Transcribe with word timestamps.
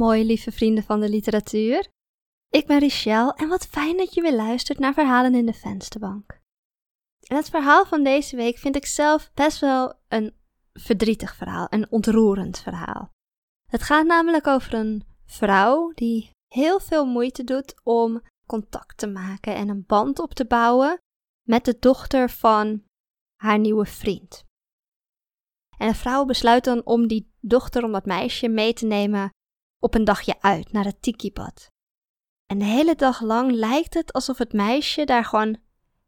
mooi, 0.00 0.24
lieve 0.24 0.52
vrienden 0.52 0.84
van 0.84 1.00
de 1.00 1.08
literatuur. 1.08 1.88
Ik 2.48 2.66
ben 2.66 2.78
Richelle 2.78 3.34
en 3.34 3.48
wat 3.48 3.66
fijn 3.66 3.96
dat 3.96 4.14
je 4.14 4.20
weer 4.20 4.34
luistert 4.34 4.78
naar 4.78 4.94
Verhalen 4.94 5.34
in 5.34 5.46
de 5.46 5.52
Vensterbank. 5.52 6.40
En 7.26 7.36
het 7.36 7.50
verhaal 7.50 7.86
van 7.86 8.04
deze 8.04 8.36
week 8.36 8.58
vind 8.58 8.76
ik 8.76 8.86
zelf 8.86 9.30
best 9.34 9.60
wel 9.60 9.94
een 10.08 10.34
verdrietig 10.72 11.34
verhaal, 11.34 11.66
een 11.70 11.90
ontroerend 11.90 12.58
verhaal. 12.58 13.10
Het 13.70 13.82
gaat 13.82 14.06
namelijk 14.06 14.46
over 14.46 14.74
een 14.74 15.04
vrouw 15.26 15.92
die 15.94 16.30
heel 16.54 16.80
veel 16.80 17.06
moeite 17.06 17.44
doet 17.44 17.74
om 17.82 18.22
contact 18.46 18.98
te 18.98 19.06
maken 19.06 19.54
en 19.54 19.68
een 19.68 19.84
band 19.86 20.18
op 20.18 20.32
te 20.32 20.46
bouwen 20.46 21.00
met 21.48 21.64
de 21.64 21.76
dochter 21.78 22.30
van 22.30 22.82
haar 23.36 23.58
nieuwe 23.58 23.86
vriend. 23.86 24.44
En 25.78 25.88
de 25.88 25.94
vrouw 25.94 26.24
besluit 26.24 26.64
dan 26.64 26.84
om 26.84 27.06
die 27.06 27.32
dochter, 27.40 27.84
om 27.84 27.92
dat 27.92 28.04
meisje 28.06 28.48
mee 28.48 28.72
te 28.72 28.86
nemen 28.86 29.30
op 29.80 29.94
een 29.94 30.04
dagje 30.04 30.40
uit 30.40 30.72
naar 30.72 30.84
het 30.84 31.02
tikibad. 31.02 31.70
En 32.46 32.58
de 32.58 32.64
hele 32.64 32.94
dag 32.94 33.20
lang 33.20 33.52
lijkt 33.52 33.94
het 33.94 34.12
alsof 34.12 34.38
het 34.38 34.52
meisje 34.52 35.04
daar 35.04 35.24
gewoon 35.24 35.58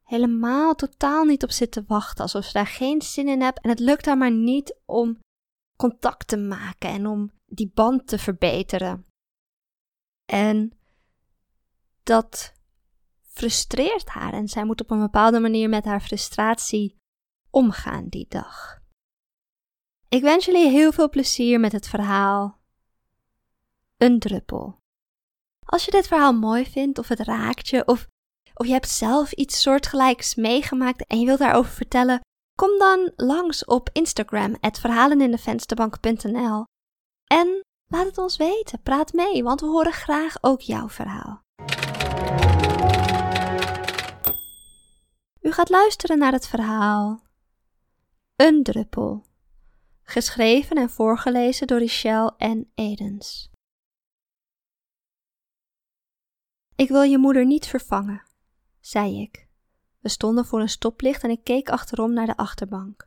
helemaal 0.02 0.74
totaal 0.74 1.24
niet 1.24 1.42
op 1.42 1.50
zit 1.50 1.72
te 1.72 1.84
wachten, 1.86 2.22
alsof 2.22 2.44
ze 2.44 2.52
daar 2.52 2.66
geen 2.66 3.02
zin 3.02 3.28
in 3.28 3.40
hebt 3.40 3.60
en 3.60 3.70
het 3.70 3.78
lukt 3.78 4.06
haar 4.06 4.16
maar 4.16 4.32
niet 4.32 4.80
om 4.84 5.20
contact 5.76 6.28
te 6.28 6.36
maken 6.36 6.90
en 6.90 7.06
om 7.06 7.30
die 7.46 7.70
band 7.74 8.06
te 8.06 8.18
verbeteren. 8.18 9.06
En 10.32 10.78
dat 12.02 12.52
frustreert 13.22 14.08
haar 14.08 14.32
en 14.32 14.48
zij 14.48 14.64
moet 14.64 14.80
op 14.80 14.90
een 14.90 15.00
bepaalde 15.00 15.40
manier 15.40 15.68
met 15.68 15.84
haar 15.84 16.00
frustratie 16.00 16.96
omgaan 17.50 18.08
die 18.08 18.26
dag. 18.28 18.80
Ik 20.08 20.22
wens 20.22 20.44
jullie 20.44 20.68
heel 20.68 20.92
veel 20.92 21.08
plezier 21.08 21.60
met 21.60 21.72
het 21.72 21.88
verhaal 21.88 22.60
Een 24.02 24.18
druppel. 24.18 24.78
Als 25.66 25.84
je 25.84 25.90
dit 25.90 26.06
verhaal 26.06 26.32
mooi 26.32 26.66
vindt 26.66 26.98
of 26.98 27.08
het 27.08 27.20
raakt 27.20 27.68
je 27.68 27.86
of, 27.86 28.06
of 28.54 28.66
je 28.66 28.72
hebt 28.72 28.88
zelf 28.88 29.32
iets 29.32 29.62
soortgelijks 29.62 30.34
meegemaakt 30.34 31.06
en 31.06 31.20
je 31.20 31.26
wilt 31.26 31.38
daarover 31.38 31.72
vertellen, 31.72 32.20
kom 32.54 32.78
dan 32.78 33.12
langs 33.16 33.64
op 33.64 33.90
Instagram 33.92 34.56
verhalenindevensterbank.nl 34.60 36.64
en 37.26 37.60
laat 37.86 38.06
het 38.06 38.18
ons 38.18 38.36
weten. 38.36 38.82
Praat 38.82 39.12
mee, 39.12 39.42
want 39.42 39.60
we 39.60 39.66
horen 39.66 39.92
graag 39.92 40.36
ook 40.40 40.60
jouw 40.60 40.88
verhaal. 40.88 41.40
U 45.40 45.52
gaat 45.52 45.70
luisteren 45.70 46.18
naar 46.18 46.32
het 46.32 46.46
verhaal 46.46 47.20
Een 48.36 48.62
druppel 48.62 49.24
geschreven 50.02 50.76
en 50.76 50.90
voorgelezen 50.90 51.66
door 51.66 51.78
Richelle 51.78 52.34
en 52.36 52.70
Edens. 52.74 53.51
Ik 56.76 56.88
wil 56.88 57.02
je 57.02 57.18
moeder 57.18 57.46
niet 57.46 57.66
vervangen, 57.66 58.22
zei 58.80 59.20
ik. 59.22 59.48
We 59.98 60.08
stonden 60.08 60.44
voor 60.44 60.60
een 60.60 60.68
stoplicht 60.68 61.22
en 61.22 61.30
ik 61.30 61.44
keek 61.44 61.70
achterom 61.70 62.12
naar 62.12 62.26
de 62.26 62.36
achterbank. 62.36 63.06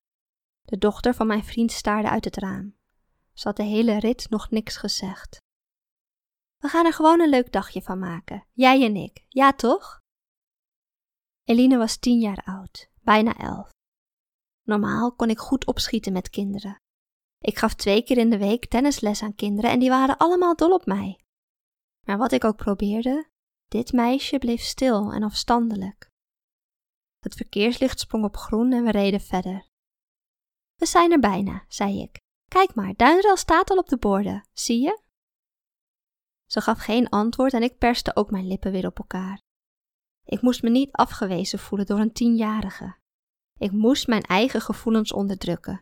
De 0.62 0.78
dochter 0.78 1.14
van 1.14 1.28
mijn 1.28 1.44
vriend 1.44 1.72
staarde 1.72 2.10
uit 2.10 2.26
het 2.26 2.38
raam. 2.38 2.76
Ze 3.34 3.48
had 3.48 3.58
de 3.58 3.64
hele 3.64 4.00
rit 4.00 4.30
nog 4.30 4.50
niks 4.50 4.78
gezegd. 4.78 5.38
We 6.58 6.68
gaan 6.68 6.86
er 6.86 6.94
gewoon 6.94 7.20
een 7.20 7.30
leuk 7.30 7.52
dagje 7.52 7.82
van 7.82 8.00
maken, 8.00 8.46
jij 8.52 8.86
en 8.86 8.96
ik, 8.96 9.26
ja 9.28 9.54
toch? 9.54 10.00
Eline 11.44 11.78
was 11.78 11.98
tien 11.98 12.20
jaar 12.20 12.42
oud, 12.46 12.90
bijna 13.02 13.38
elf. 13.38 13.70
Normaal 14.64 15.16
kon 15.16 15.30
ik 15.30 15.38
goed 15.38 15.66
opschieten 15.66 16.14
met 16.14 16.30
kinderen. 16.30 16.78
Ik 17.40 17.58
gaf 17.58 17.74
twee 17.74 18.04
keer 18.04 18.18
in 18.18 18.30
de 18.30 18.38
week 18.38 18.68
tennisles 18.68 19.22
aan 19.22 19.36
kinderen 19.36 19.72
en 19.72 19.80
die 19.80 19.90
waren 19.90 20.18
allemaal 20.18 20.56
dol 20.56 20.74
op 20.74 20.86
mij. 20.86 21.20
Maar 22.06 22.18
wat 22.18 22.31
ik 22.31 22.44
ook 22.44 22.56
probeerde, 22.56 23.30
dit 23.75 23.91
meisje 23.91 24.38
bleef 24.38 24.62
stil 24.62 25.13
en 25.13 25.24
afstandelijk. 25.24 26.09
Het 27.19 27.36
verkeerslicht 27.36 28.00
sprong 28.00 28.24
op 28.24 28.38
groen 28.38 28.72
en 28.72 28.84
we 28.84 28.91
reden 28.91 29.22
verder. 29.22 29.68
We 30.75 30.86
zijn 30.86 31.12
er 31.12 31.19
bijna, 31.19 31.66
zei 31.68 32.02
ik. 32.02 32.19
Kijk 32.47 32.75
maar, 32.75 32.94
Duinrel 32.96 33.38
staat 33.38 33.69
al 33.69 33.78
op 33.78 33.90
de 33.90 33.97
borden, 33.97 34.47
zie 34.53 34.81
je? 34.81 35.02
Ze 36.46 36.62
gaf 36.62 36.80
geen 36.80 37.09
antwoord 37.09 37.53
en 37.53 37.63
ik 37.63 37.78
perste 37.78 38.16
ook 38.16 38.31
mijn 38.31 38.47
lippen 38.47 38.72
weer 38.72 38.86
op 38.86 38.97
elkaar. 38.97 39.41
Ik 40.24 40.42
moest 40.42 40.62
me 40.62 40.69
niet 40.69 40.92
afgewezen 40.92 41.59
voelen 41.59 41.88
door 41.88 42.00
een 42.00 42.13
tienjarige. 42.13 42.97
Ik 43.59 43.72
moest 43.72 44.07
mijn 44.07 44.24
eigen 44.24 44.62
gevoelens 44.62 45.13
onderdrukken. 45.13 45.81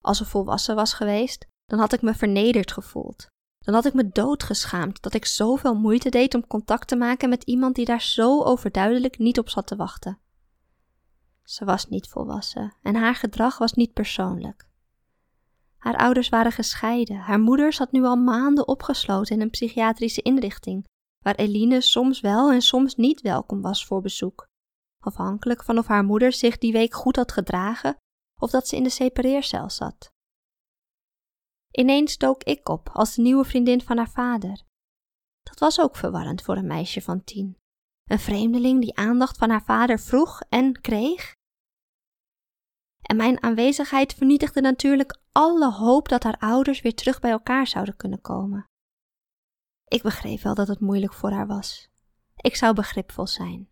Als 0.00 0.18
ze 0.18 0.24
volwassen 0.24 0.74
was 0.74 0.94
geweest, 0.94 1.46
dan 1.64 1.78
had 1.78 1.92
ik 1.92 2.02
me 2.02 2.14
vernederd 2.14 2.72
gevoeld. 2.72 3.26
Dan 3.62 3.74
had 3.74 3.84
ik 3.84 3.94
me 3.94 4.08
doodgeschaamd 4.08 5.02
dat 5.02 5.14
ik 5.14 5.24
zoveel 5.24 5.74
moeite 5.74 6.08
deed 6.08 6.34
om 6.34 6.46
contact 6.46 6.88
te 6.88 6.96
maken 6.96 7.28
met 7.28 7.42
iemand 7.42 7.74
die 7.74 7.84
daar 7.84 8.02
zo 8.02 8.42
overduidelijk 8.42 9.18
niet 9.18 9.38
op 9.38 9.48
zat 9.48 9.66
te 9.66 9.76
wachten. 9.76 10.18
Ze 11.42 11.64
was 11.64 11.88
niet 11.88 12.08
volwassen 12.08 12.76
en 12.82 12.94
haar 12.94 13.14
gedrag 13.14 13.58
was 13.58 13.72
niet 13.72 13.92
persoonlijk. 13.92 14.68
Haar 15.76 15.96
ouders 15.96 16.28
waren 16.28 16.52
gescheiden, 16.52 17.16
haar 17.16 17.40
moeder 17.40 17.72
zat 17.72 17.92
nu 17.92 18.04
al 18.04 18.16
maanden 18.16 18.68
opgesloten 18.68 19.34
in 19.34 19.40
een 19.40 19.50
psychiatrische 19.50 20.22
inrichting, 20.22 20.86
waar 21.18 21.34
Eline 21.34 21.80
soms 21.80 22.20
wel 22.20 22.52
en 22.52 22.62
soms 22.62 22.94
niet 22.94 23.20
welkom 23.20 23.60
was 23.62 23.86
voor 23.86 24.00
bezoek, 24.00 24.48
afhankelijk 24.98 25.64
van 25.64 25.78
of 25.78 25.86
haar 25.86 26.04
moeder 26.04 26.32
zich 26.32 26.58
die 26.58 26.72
week 26.72 26.94
goed 26.94 27.16
had 27.16 27.32
gedragen 27.32 27.96
of 28.40 28.50
dat 28.50 28.68
ze 28.68 28.76
in 28.76 28.82
de 28.82 28.90
separeercel 28.90 29.70
zat. 29.70 30.12
Ineens 31.72 32.18
dook 32.18 32.42
ik 32.42 32.68
op 32.68 32.88
als 32.88 33.14
de 33.14 33.22
nieuwe 33.22 33.44
vriendin 33.44 33.80
van 33.80 33.96
haar 33.96 34.10
vader. 34.10 34.62
Dat 35.42 35.58
was 35.58 35.80
ook 35.80 35.96
verwarrend 35.96 36.42
voor 36.42 36.56
een 36.56 36.66
meisje 36.66 37.00
van 37.00 37.24
tien. 37.24 37.56
Een 38.04 38.18
vreemdeling 38.18 38.80
die 38.80 38.96
aandacht 38.96 39.38
van 39.38 39.50
haar 39.50 39.64
vader 39.64 40.00
vroeg 40.00 40.40
en 40.48 40.80
kreeg. 40.80 41.34
En 43.02 43.16
mijn 43.16 43.42
aanwezigheid 43.42 44.14
vernietigde 44.14 44.60
natuurlijk 44.60 45.20
alle 45.32 45.72
hoop 45.72 46.08
dat 46.08 46.22
haar 46.22 46.38
ouders 46.38 46.80
weer 46.80 46.94
terug 46.94 47.20
bij 47.20 47.30
elkaar 47.30 47.66
zouden 47.66 47.96
kunnen 47.96 48.20
komen. 48.20 48.64
Ik 49.84 50.02
begreep 50.02 50.40
wel 50.40 50.54
dat 50.54 50.68
het 50.68 50.80
moeilijk 50.80 51.14
voor 51.14 51.30
haar 51.30 51.46
was. 51.46 51.88
Ik 52.36 52.56
zou 52.56 52.74
begripvol 52.74 53.26
zijn. 53.26 53.68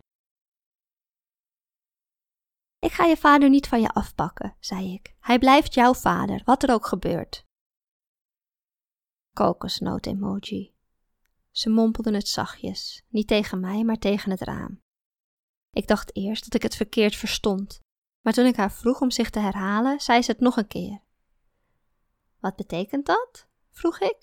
Ik 2.79 2.91
ga 2.91 3.05
je 3.05 3.17
vader 3.17 3.49
niet 3.49 3.67
van 3.67 3.81
je 3.81 3.89
afpakken, 3.89 4.55
zei 4.59 4.93
ik. 4.93 5.15
Hij 5.19 5.39
blijft 5.39 5.73
jouw 5.73 5.93
vader, 5.93 6.41
wat 6.45 6.63
er 6.63 6.73
ook 6.73 6.85
gebeurt. 6.85 7.45
Kokosnoot-emoji. 9.41 10.73
Ze 11.51 11.69
mompelden 11.69 12.13
het 12.13 12.27
zachtjes, 12.27 13.03
niet 13.07 13.27
tegen 13.27 13.59
mij, 13.59 13.83
maar 13.83 13.97
tegen 13.97 14.31
het 14.31 14.41
raam. 14.41 14.81
Ik 15.71 15.87
dacht 15.87 16.15
eerst 16.15 16.43
dat 16.43 16.53
ik 16.53 16.61
het 16.61 16.75
verkeerd 16.75 17.15
verstond, 17.15 17.79
maar 18.21 18.33
toen 18.33 18.45
ik 18.45 18.55
haar 18.55 18.71
vroeg 18.71 19.01
om 19.01 19.11
zich 19.11 19.29
te 19.29 19.39
herhalen, 19.39 19.99
zei 19.99 20.21
ze 20.21 20.31
het 20.31 20.39
nog 20.39 20.57
een 20.57 20.67
keer. 20.67 21.01
Wat 22.39 22.55
betekent 22.55 23.05
dat? 23.05 23.47
vroeg 23.69 23.99
ik. 23.99 24.17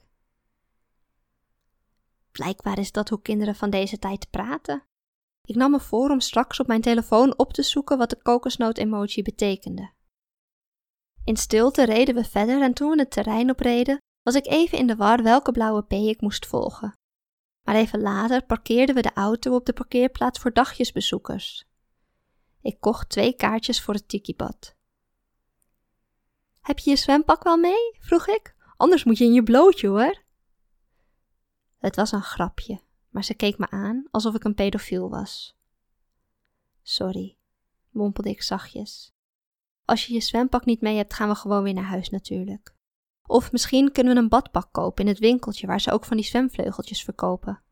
Blijkbaar 2.31 2.79
is 2.79 2.93
dat 2.93 3.09
hoe 3.09 3.23
kinderen 3.23 3.55
van 3.55 3.71
deze 3.71 3.99
tijd 3.99 4.31
praten. 4.31 4.83
Ik 5.43 5.55
nam 5.55 5.71
me 5.71 5.81
voor 5.81 6.11
om 6.11 6.21
straks 6.21 6.61
op 6.61 6.67
mijn 6.67 6.83
telefoon 6.83 7.39
op 7.39 7.53
te 7.53 7.63
zoeken 7.63 7.99
wat 7.99 8.11
de 8.11 8.23
kokosnoot-emoji 8.23 9.23
betekende. 9.23 9.93
In 11.25 11.37
stilte 11.37 11.85
reden 11.85 12.15
we 12.15 12.25
verder 12.25 12.63
en 12.63 12.75
toen 12.75 12.91
we 12.91 12.99
het 12.99 13.11
terrein 13.11 13.51
opreden, 13.51 13.99
was 14.29 14.37
ik 14.37 14.47
even 14.47 14.79
in 14.79 14.87
de 14.87 14.97
war 14.97 15.23
welke 15.23 15.53
blauwe 15.53 15.83
P 15.83 15.93
ik 15.93 16.21
moest 16.21 16.47
volgen. 16.47 16.93
Maar 17.63 17.75
even 17.75 18.01
later 18.01 18.45
parkeerden 18.45 18.95
we 18.95 19.03
de 19.03 19.13
auto 19.13 19.55
op 19.55 19.67
de 19.67 19.73
parkeerplaats 19.73 20.39
voor 20.39 20.53
dagjesbezoekers. 20.53 21.65
Ik 22.61 22.81
kocht 22.81 23.09
twee 23.09 23.33
kaartjes 23.33 23.83
voor 23.83 23.95
het 23.95 24.09
tikibad. 24.09 24.77
Heb 26.61 26.79
je 26.79 26.91
je 26.91 26.97
zwempak 26.97 27.43
wel 27.43 27.57
mee? 27.57 27.97
vroeg 27.99 28.27
ik. 28.27 28.55
Anders 28.77 29.05
moet 29.05 29.19
je 29.19 29.25
in 29.25 29.33
je 29.33 29.43
blootje 29.43 29.89
hoor. 29.89 30.23
Het 31.79 31.97
was 31.97 32.13
een 32.13 32.23
grapje 32.23 32.81
maar 33.09 33.25
ze 33.25 33.35
keek 33.35 33.59
me 33.59 33.71
aan 33.71 34.07
alsof 34.11 34.35
ik 34.35 34.45
een 34.45 34.55
pedofiel 34.55 35.11
was. 35.11 35.57
Sorry, 36.83 37.37
mompelde 37.91 38.31
ik 38.31 38.43
zachtjes. 38.43 39.13
Als 39.85 40.07
je 40.07 40.13
je 40.13 40.21
zwempak 40.21 40.65
niet 40.65 40.81
mee 40.81 40.97
hebt, 40.97 41.15
gaan 41.15 41.29
we 41.29 41.35
gewoon 41.35 41.63
weer 41.63 41.75
naar 41.75 41.85
huis 41.85 42.11
natuurlijk. 42.11 42.75
Of 43.29 43.53
misschien 43.53 43.93
kunnen 43.93 44.15
we 44.15 44.21
een 44.21 44.29
badpak 44.29 44.73
kopen 44.73 45.05
in 45.05 45.11
het 45.11 45.19
winkeltje 45.19 45.67
waar 45.67 45.81
ze 45.81 45.93
ook 45.93 46.05
van 46.05 46.17
die 46.17 46.27
zwemvleugeltjes 46.27 47.05
verkopen. 47.05 47.63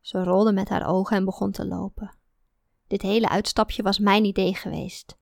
Ze 0.00 0.24
rolde 0.24 0.52
met 0.52 0.68
haar 0.68 0.86
ogen 0.86 1.16
en 1.16 1.24
begon 1.24 1.50
te 1.50 1.66
lopen. 1.66 2.16
Dit 2.86 3.02
hele 3.02 3.28
uitstapje 3.28 3.82
was 3.82 3.98
mijn 3.98 4.24
idee 4.24 4.54
geweest. 4.54 5.16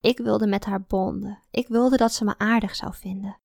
Ik 0.00 0.18
wilde 0.18 0.46
met 0.46 0.64
haar 0.64 0.82
bonden. 0.82 1.42
Ik 1.50 1.68
wilde 1.68 1.96
dat 1.96 2.12
ze 2.12 2.24
me 2.24 2.38
aardig 2.38 2.76
zou 2.76 2.94
vinden. 2.94 3.40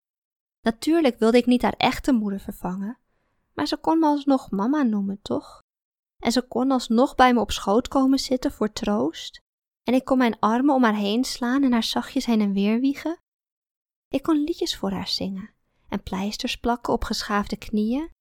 Natuurlijk 0.62 1.20
wilde 1.20 1.38
ik 1.38 1.46
niet 1.46 1.62
haar 1.62 1.76
echte 1.78 2.12
moeder 2.12 2.40
vervangen, 2.40 2.98
maar 3.54 3.68
ze 3.68 3.78
kon 3.78 4.00
me 4.00 4.06
alsnog 4.06 4.52
mama 4.52 4.84
noemen, 4.84 5.22
toch? 5.22 5.62
En 6.18 6.32
ze 6.32 6.42
kon 6.42 6.72
alsnog 6.72 7.16
bij 7.16 7.34
me 7.34 7.40
op 7.40 7.52
schoot 7.52 7.88
komen 7.88 8.20
zitten 8.20 8.52
voor 8.52 8.72
troost. 8.72 9.42
En 9.84 9.94
ik 9.94 10.06
kon 10.06 10.18
mijn 10.18 10.40
armen 10.40 10.76
om 10.76 10.84
haar 10.84 10.96
heen 10.96 11.24
slaan 11.24 11.64
en 11.64 11.72
haar 11.72 11.84
zachtjes 11.84 12.26
heen 12.26 12.42
en 12.42 12.54
weer 12.54 12.80
wiegen. 12.80 13.20
Ik 14.10 14.24
kon 14.24 14.44
liedjes 14.44 14.78
voor 14.78 14.92
haar 14.92 15.08
zingen. 15.08 15.54
en 15.88 16.04
pleisters 16.04 16.58
plakken 16.58 16.94
op 16.94 17.04
geschaafde 17.04 17.58
knieën. 17.58 18.12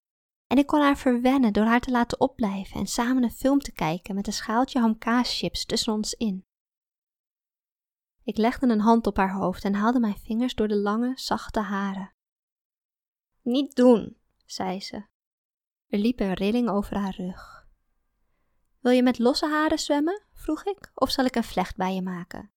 En 0.46 0.58
ik 0.58 0.67
kon 0.67 0.81
haar 0.81 0.96
verwennen 0.96 1.52
door 1.52 1.64
haar 1.64 1.81
te 1.81 1.90
laten 1.90 2.20
opblijven 2.20 2.81
en 2.81 2.87
samen 2.87 3.23
een 3.23 3.31
film 3.31 3.58
te 3.58 3.73
kijken 3.73 4.14
met 4.14 4.26
een 4.26 4.32
schaaltje 4.32 4.81
hamkaaschips 4.81 5.64
tussen 5.64 5.93
ons 5.93 6.14
in. 6.14 6.44
Ik 8.23 8.37
legde 8.37 8.67
een 8.67 8.81
hand 8.81 9.06
op 9.06 9.17
haar 9.17 9.32
hoofd 9.32 9.64
en 9.64 9.75
haalde 9.75 10.00
mijn 10.00 10.19
vingers 10.19 10.55
door 10.55 10.69
de 10.69 10.76
lange, 10.76 11.12
zachte 11.14 11.61
haren. 11.61 12.12
Niet 13.43 13.76
doen, 13.76 14.17
zei 14.46 14.81
ze. 14.81 15.06
Er 15.87 15.99
liep 15.99 16.20
een 16.20 16.34
rilling 16.34 16.69
over 16.69 16.96
haar 16.96 17.14
rug. 17.17 17.69
Wil 18.81 18.93
je 18.93 19.02
met 19.02 19.19
losse 19.19 19.46
haren 19.46 19.79
zwemmen? 19.79 20.23
vroeg 20.32 20.64
ik, 20.64 20.91
of 20.94 21.11
zal 21.11 21.25
ik 21.25 21.37
een 21.37 21.44
vlecht 21.44 21.76
bij 21.76 21.94
je 21.94 22.02
maken? 22.02 22.52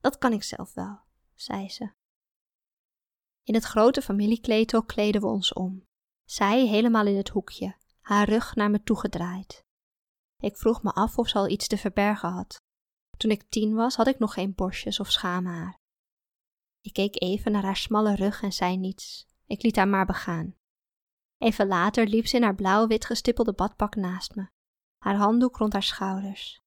Dat 0.00 0.18
kan 0.18 0.32
ik 0.32 0.42
zelf 0.42 0.74
wel, 0.74 1.00
zei 1.34 1.68
ze. 1.68 1.92
In 3.46 3.54
het 3.54 3.64
grote 3.64 4.02
familiekleedhok 4.02 4.86
kleden 4.88 5.20
we 5.20 5.26
ons 5.26 5.52
om. 5.52 5.86
Zij 6.24 6.66
helemaal 6.66 7.06
in 7.06 7.16
het 7.16 7.28
hoekje, 7.28 7.76
haar 8.00 8.28
rug 8.28 8.54
naar 8.54 8.70
me 8.70 8.82
toegedraaid. 8.82 9.64
Ik 10.36 10.56
vroeg 10.56 10.82
me 10.82 10.92
af 10.92 11.18
of 11.18 11.28
ze 11.28 11.38
al 11.38 11.48
iets 11.48 11.66
te 11.66 11.76
verbergen 11.76 12.30
had. 12.30 12.62
Toen 13.16 13.30
ik 13.30 13.48
tien 13.48 13.74
was, 13.74 13.96
had 13.96 14.06
ik 14.06 14.18
nog 14.18 14.34
geen 14.34 14.54
borstjes 14.54 15.00
of 15.00 15.10
schaamhaar. 15.10 15.78
Ik 16.80 16.92
keek 16.92 17.22
even 17.22 17.52
naar 17.52 17.62
haar 17.62 17.76
smalle 17.76 18.14
rug 18.14 18.42
en 18.42 18.52
zei 18.52 18.76
niets. 18.76 19.26
Ik 19.46 19.62
liet 19.62 19.76
haar 19.76 19.88
maar 19.88 20.06
begaan. 20.06 20.54
Even 21.38 21.66
later 21.66 22.06
liep 22.06 22.26
ze 22.26 22.36
in 22.36 22.42
haar 22.42 22.54
blauw-wit 22.54 23.04
gestippelde 23.04 23.52
badpak 23.52 23.94
naast 23.94 24.34
me, 24.34 24.48
haar 24.98 25.16
handdoek 25.16 25.56
rond 25.56 25.72
haar 25.72 25.82
schouders. 25.82 26.60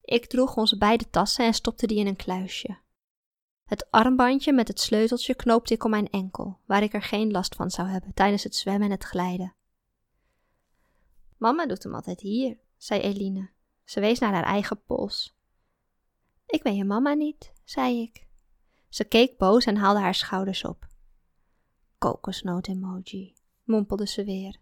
Ik 0.00 0.26
droeg 0.26 0.56
onze 0.56 0.78
beide 0.78 1.10
tassen 1.10 1.44
en 1.46 1.54
stopte 1.54 1.86
die 1.86 1.98
in 1.98 2.06
een 2.06 2.16
kluisje. 2.16 2.86
Het 3.68 3.90
armbandje 3.90 4.52
met 4.52 4.68
het 4.68 4.80
sleuteltje 4.80 5.34
knoopte 5.34 5.74
ik 5.74 5.84
om 5.84 5.90
mijn 5.90 6.10
enkel, 6.10 6.58
waar 6.66 6.82
ik 6.82 6.94
er 6.94 7.02
geen 7.02 7.30
last 7.30 7.54
van 7.54 7.70
zou 7.70 7.88
hebben 7.88 8.14
tijdens 8.14 8.42
het 8.42 8.54
zwemmen 8.56 8.84
en 8.84 8.90
het 8.90 9.04
glijden. 9.04 9.54
Mama 11.36 11.66
doet 11.66 11.82
hem 11.82 11.94
altijd 11.94 12.20
hier, 12.20 12.58
zei 12.76 13.00
Eline. 13.00 13.50
Ze 13.84 14.00
wees 14.00 14.18
naar 14.18 14.32
haar 14.32 14.44
eigen 14.44 14.82
pols. 14.82 15.36
Ik 16.46 16.62
ben 16.62 16.76
je 16.76 16.84
mama 16.84 17.12
niet, 17.12 17.52
zei 17.64 18.02
ik. 18.02 18.26
Ze 18.88 19.04
keek 19.04 19.38
boos 19.38 19.64
en 19.64 19.76
haalde 19.76 20.00
haar 20.00 20.14
schouders 20.14 20.64
op. 20.64 20.86
Kokosnoot-emoji, 21.98 23.34
mompelde 23.64 24.06
ze 24.06 24.24
weer. 24.24 24.60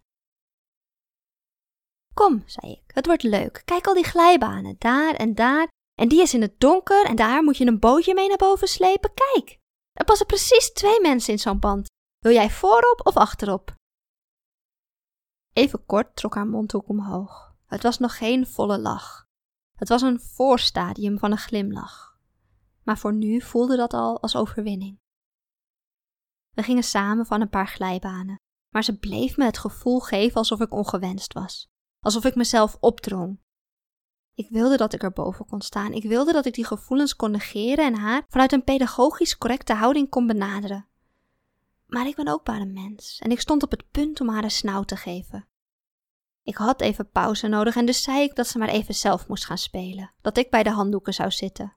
Kom, 2.15 2.43
zei 2.47 2.73
ik, 2.73 2.83
het 2.87 3.07
wordt 3.07 3.23
leuk. 3.23 3.63
Kijk 3.65 3.87
al 3.87 3.95
die 3.95 4.05
glijbanen, 4.05 4.77
daar 4.79 5.15
en 5.15 5.35
daar. 5.35 5.69
En 6.01 6.09
die 6.09 6.21
is 6.21 6.35
in 6.35 6.41
het 6.41 6.61
donker 6.61 7.05
en 7.05 7.17
daar 7.17 7.43
moet 7.43 7.57
je 7.57 7.67
een 7.67 7.79
bootje 7.79 8.15
mee 8.15 8.29
naar 8.29 8.37
boven 8.37 8.69
slepen. 8.69 9.11
Kijk, 9.15 9.59
er 9.93 10.05
passen 10.05 10.27
precies 10.27 10.73
twee 10.73 11.01
mensen 11.01 11.33
in 11.33 11.39
zo'n 11.39 11.59
band. 11.59 11.87
Wil 12.19 12.33
jij 12.33 12.51
voorop 12.51 13.01
of 13.05 13.17
achterop? 13.17 13.75
Even 15.53 15.87
kort 15.87 16.17
trok 16.17 16.35
haar 16.35 16.47
mondhoek 16.47 16.89
omhoog. 16.89 17.55
Het 17.67 17.83
was 17.83 17.99
nog 17.99 18.17
geen 18.17 18.47
volle 18.47 18.79
lach. 18.79 19.25
Het 19.79 19.89
was 19.89 20.03
een 20.03 20.21
voorstadium 20.21 21.19
van 21.19 21.31
een 21.31 21.39
glimlach. 21.39 22.19
Maar 22.83 22.99
voor 22.99 23.13
nu 23.13 23.41
voelde 23.41 23.77
dat 23.77 23.93
al 23.93 24.21
als 24.21 24.37
overwinning. 24.37 24.99
We 26.51 26.63
gingen 26.63 26.83
samen 26.83 27.27
van 27.27 27.41
een 27.41 27.49
paar 27.49 27.69
glijbanen, 27.69 28.37
maar 28.75 28.85
ze 28.85 28.99
bleef 28.99 29.37
me 29.37 29.45
het 29.45 29.59
gevoel 29.59 30.01
geven 30.01 30.37
alsof 30.37 30.61
ik 30.61 30.73
ongewenst 30.73 31.33
was, 31.33 31.69
alsof 32.01 32.25
ik 32.25 32.35
mezelf 32.35 32.77
opdrong. 32.81 33.41
Ik 34.37 34.49
wilde 34.51 34.77
dat 34.77 34.93
ik 34.93 35.03
erboven 35.03 35.47
kon 35.47 35.61
staan, 35.61 35.93
ik 35.93 36.03
wilde 36.03 36.33
dat 36.33 36.47
ik 36.47 36.55
die 36.55 36.65
gevoelens 36.65 37.17
kon 37.17 37.31
negeren 37.31 37.85
en 37.85 37.95
haar 37.95 38.25
vanuit 38.29 38.53
een 38.53 38.65
pedagogisch 38.65 39.39
correcte 39.39 39.75
houding 39.75 40.09
kon 40.09 40.27
benaderen. 40.27 40.87
Maar 41.87 42.07
ik 42.07 42.17
ben 42.17 42.29
ook 42.29 42.47
maar 42.47 42.61
een 42.61 42.73
mens 42.73 43.19
en 43.19 43.31
ik 43.31 43.41
stond 43.41 43.63
op 43.63 43.71
het 43.71 43.91
punt 43.91 44.21
om 44.21 44.29
haar 44.29 44.45
een 44.45 44.51
snauw 44.51 44.83
te 44.83 44.97
geven. 44.97 45.47
Ik 46.43 46.57
had 46.57 46.81
even 46.81 47.11
pauze 47.11 47.47
nodig 47.47 47.77
en 47.77 47.87
dus 47.87 48.03
zei 48.03 48.23
ik 48.23 48.35
dat 48.35 48.47
ze 48.47 48.59
maar 48.59 48.69
even 48.69 48.95
zelf 48.95 49.29
moest 49.29 49.45
gaan 49.45 49.59
spelen, 49.59 50.13
dat 50.21 50.37
ik 50.37 50.51
bij 50.51 50.63
de 50.63 50.71
handdoeken 50.71 51.15
zou 51.15 51.31
zitten. 51.31 51.77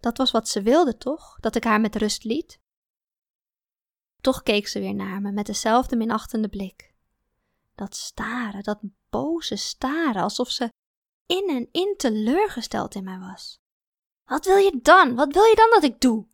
Dat 0.00 0.16
was 0.16 0.30
wat 0.30 0.48
ze 0.48 0.62
wilde, 0.62 0.96
toch? 0.96 1.36
Dat 1.40 1.54
ik 1.56 1.64
haar 1.64 1.80
met 1.80 1.96
rust 1.96 2.24
liet? 2.24 2.60
Toch 4.20 4.42
keek 4.42 4.68
ze 4.68 4.78
weer 4.78 4.94
naar 4.94 5.20
me 5.20 5.32
met 5.32 5.46
dezelfde 5.46 5.96
minachtende 5.96 6.48
blik. 6.48 6.94
Dat 7.74 7.96
staren, 7.96 8.62
dat 8.62 8.80
boze 9.10 9.56
staren, 9.56 10.22
alsof 10.22 10.50
ze 10.50 10.70
in 11.30 11.48
en 11.48 11.68
in 11.72 11.94
teleurgesteld 11.96 12.94
in 12.94 13.04
mij 13.04 13.18
was. 13.18 13.60
Wat 14.24 14.46
wil 14.46 14.56
je 14.56 14.78
dan? 14.82 15.14
Wat 15.14 15.32
wil 15.32 15.44
je 15.44 15.54
dan 15.54 15.70
dat 15.70 15.90
ik 15.90 16.00
doe? 16.00 16.26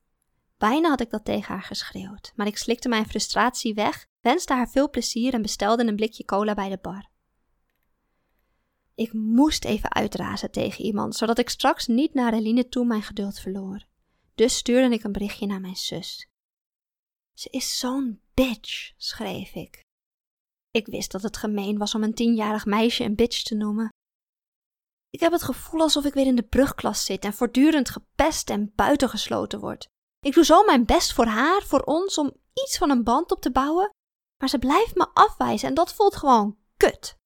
Bijna 0.59 0.89
had 0.89 1.01
ik 1.01 1.11
dat 1.11 1.25
tegen 1.25 1.55
haar 1.55 1.63
geschreeuwd, 1.63 2.33
maar 2.35 2.47
ik 2.47 2.57
slikte 2.57 2.89
mijn 2.89 3.07
frustratie 3.07 3.75
weg, 3.75 4.07
wenste 4.21 4.53
haar 4.53 4.69
veel 4.69 4.91
plezier 4.91 5.35
en 5.35 5.43
bestelde 5.43 5.87
een 5.87 5.97
blikje 5.97 6.25
cola 6.25 6.55
bij 6.55 6.69
de 6.69 6.79
bar. 6.83 7.11
Ik 8.95 9.13
moest 9.13 9.65
even 9.65 9.93
uitrazen 9.95 10.51
tegen 10.51 10.85
iemand, 10.85 11.17
zodat 11.17 11.39
ik 11.39 11.49
straks 11.49 11.87
niet 11.87 12.15
naar 12.15 12.33
Eline 12.33 12.69
toe 12.69 12.85
mijn 12.85 13.03
geduld 13.03 13.39
verloor. 13.39 13.85
Dus 14.35 14.57
stuurde 14.57 14.95
ik 14.95 15.05
een 15.05 15.13
berichtje 15.13 15.47
naar 15.47 15.61
mijn 15.61 15.77
zus. 15.77 16.29
Ze 17.33 17.49
is 17.51 17.79
zo'n 17.79 18.21
bitch, 18.35 18.93
schreef 18.97 19.55
ik. 19.55 19.85
Ik 20.71 20.87
wist 20.87 21.11
dat 21.13 21.23
het 21.23 21.37
gemeen 21.37 21.79
was 21.79 21.95
om 21.95 22.03
een 22.03 22.15
tienjarig 22.15 22.67
meisje 22.67 23.05
een 23.05 23.15
bitch 23.15 23.43
te 23.43 23.55
noemen. 23.55 23.89
Ik 25.11 25.21
heb 25.21 25.33
het 25.33 25.43
gevoel 25.43 25.81
alsof 25.81 26.05
ik 26.05 26.15
weer 26.15 26.27
in 26.27 26.37
de 26.37 26.43
brugklas 26.43 27.05
zit 27.05 27.25
en 27.25 27.33
voortdurend 27.33 27.91
gepest 27.91 28.51
en 28.51 28.73
buitengesloten 28.75 29.61
word. 29.61 29.89
Ik 30.21 30.35
doe 30.35 30.45
zo 30.45 30.65
mijn 30.65 30.85
best 30.85 31.13
voor 31.13 31.27
haar, 31.27 31.63
voor 31.63 31.81
ons, 31.81 32.19
om 32.19 32.37
iets 32.53 32.79
van 32.79 32.91
een 32.91 33.05
band 33.05 33.31
op 33.31 33.41
te 33.41 33.51
bouwen, 33.53 33.91
maar 34.41 34.49
ze 34.49 34.59
blijft 34.59 34.95
me 34.95 35.09
afwijzen 35.13 35.69
en 35.69 35.75
dat 35.75 35.95
voelt 35.95 36.17
gewoon 36.17 36.59
kut. 36.77 37.17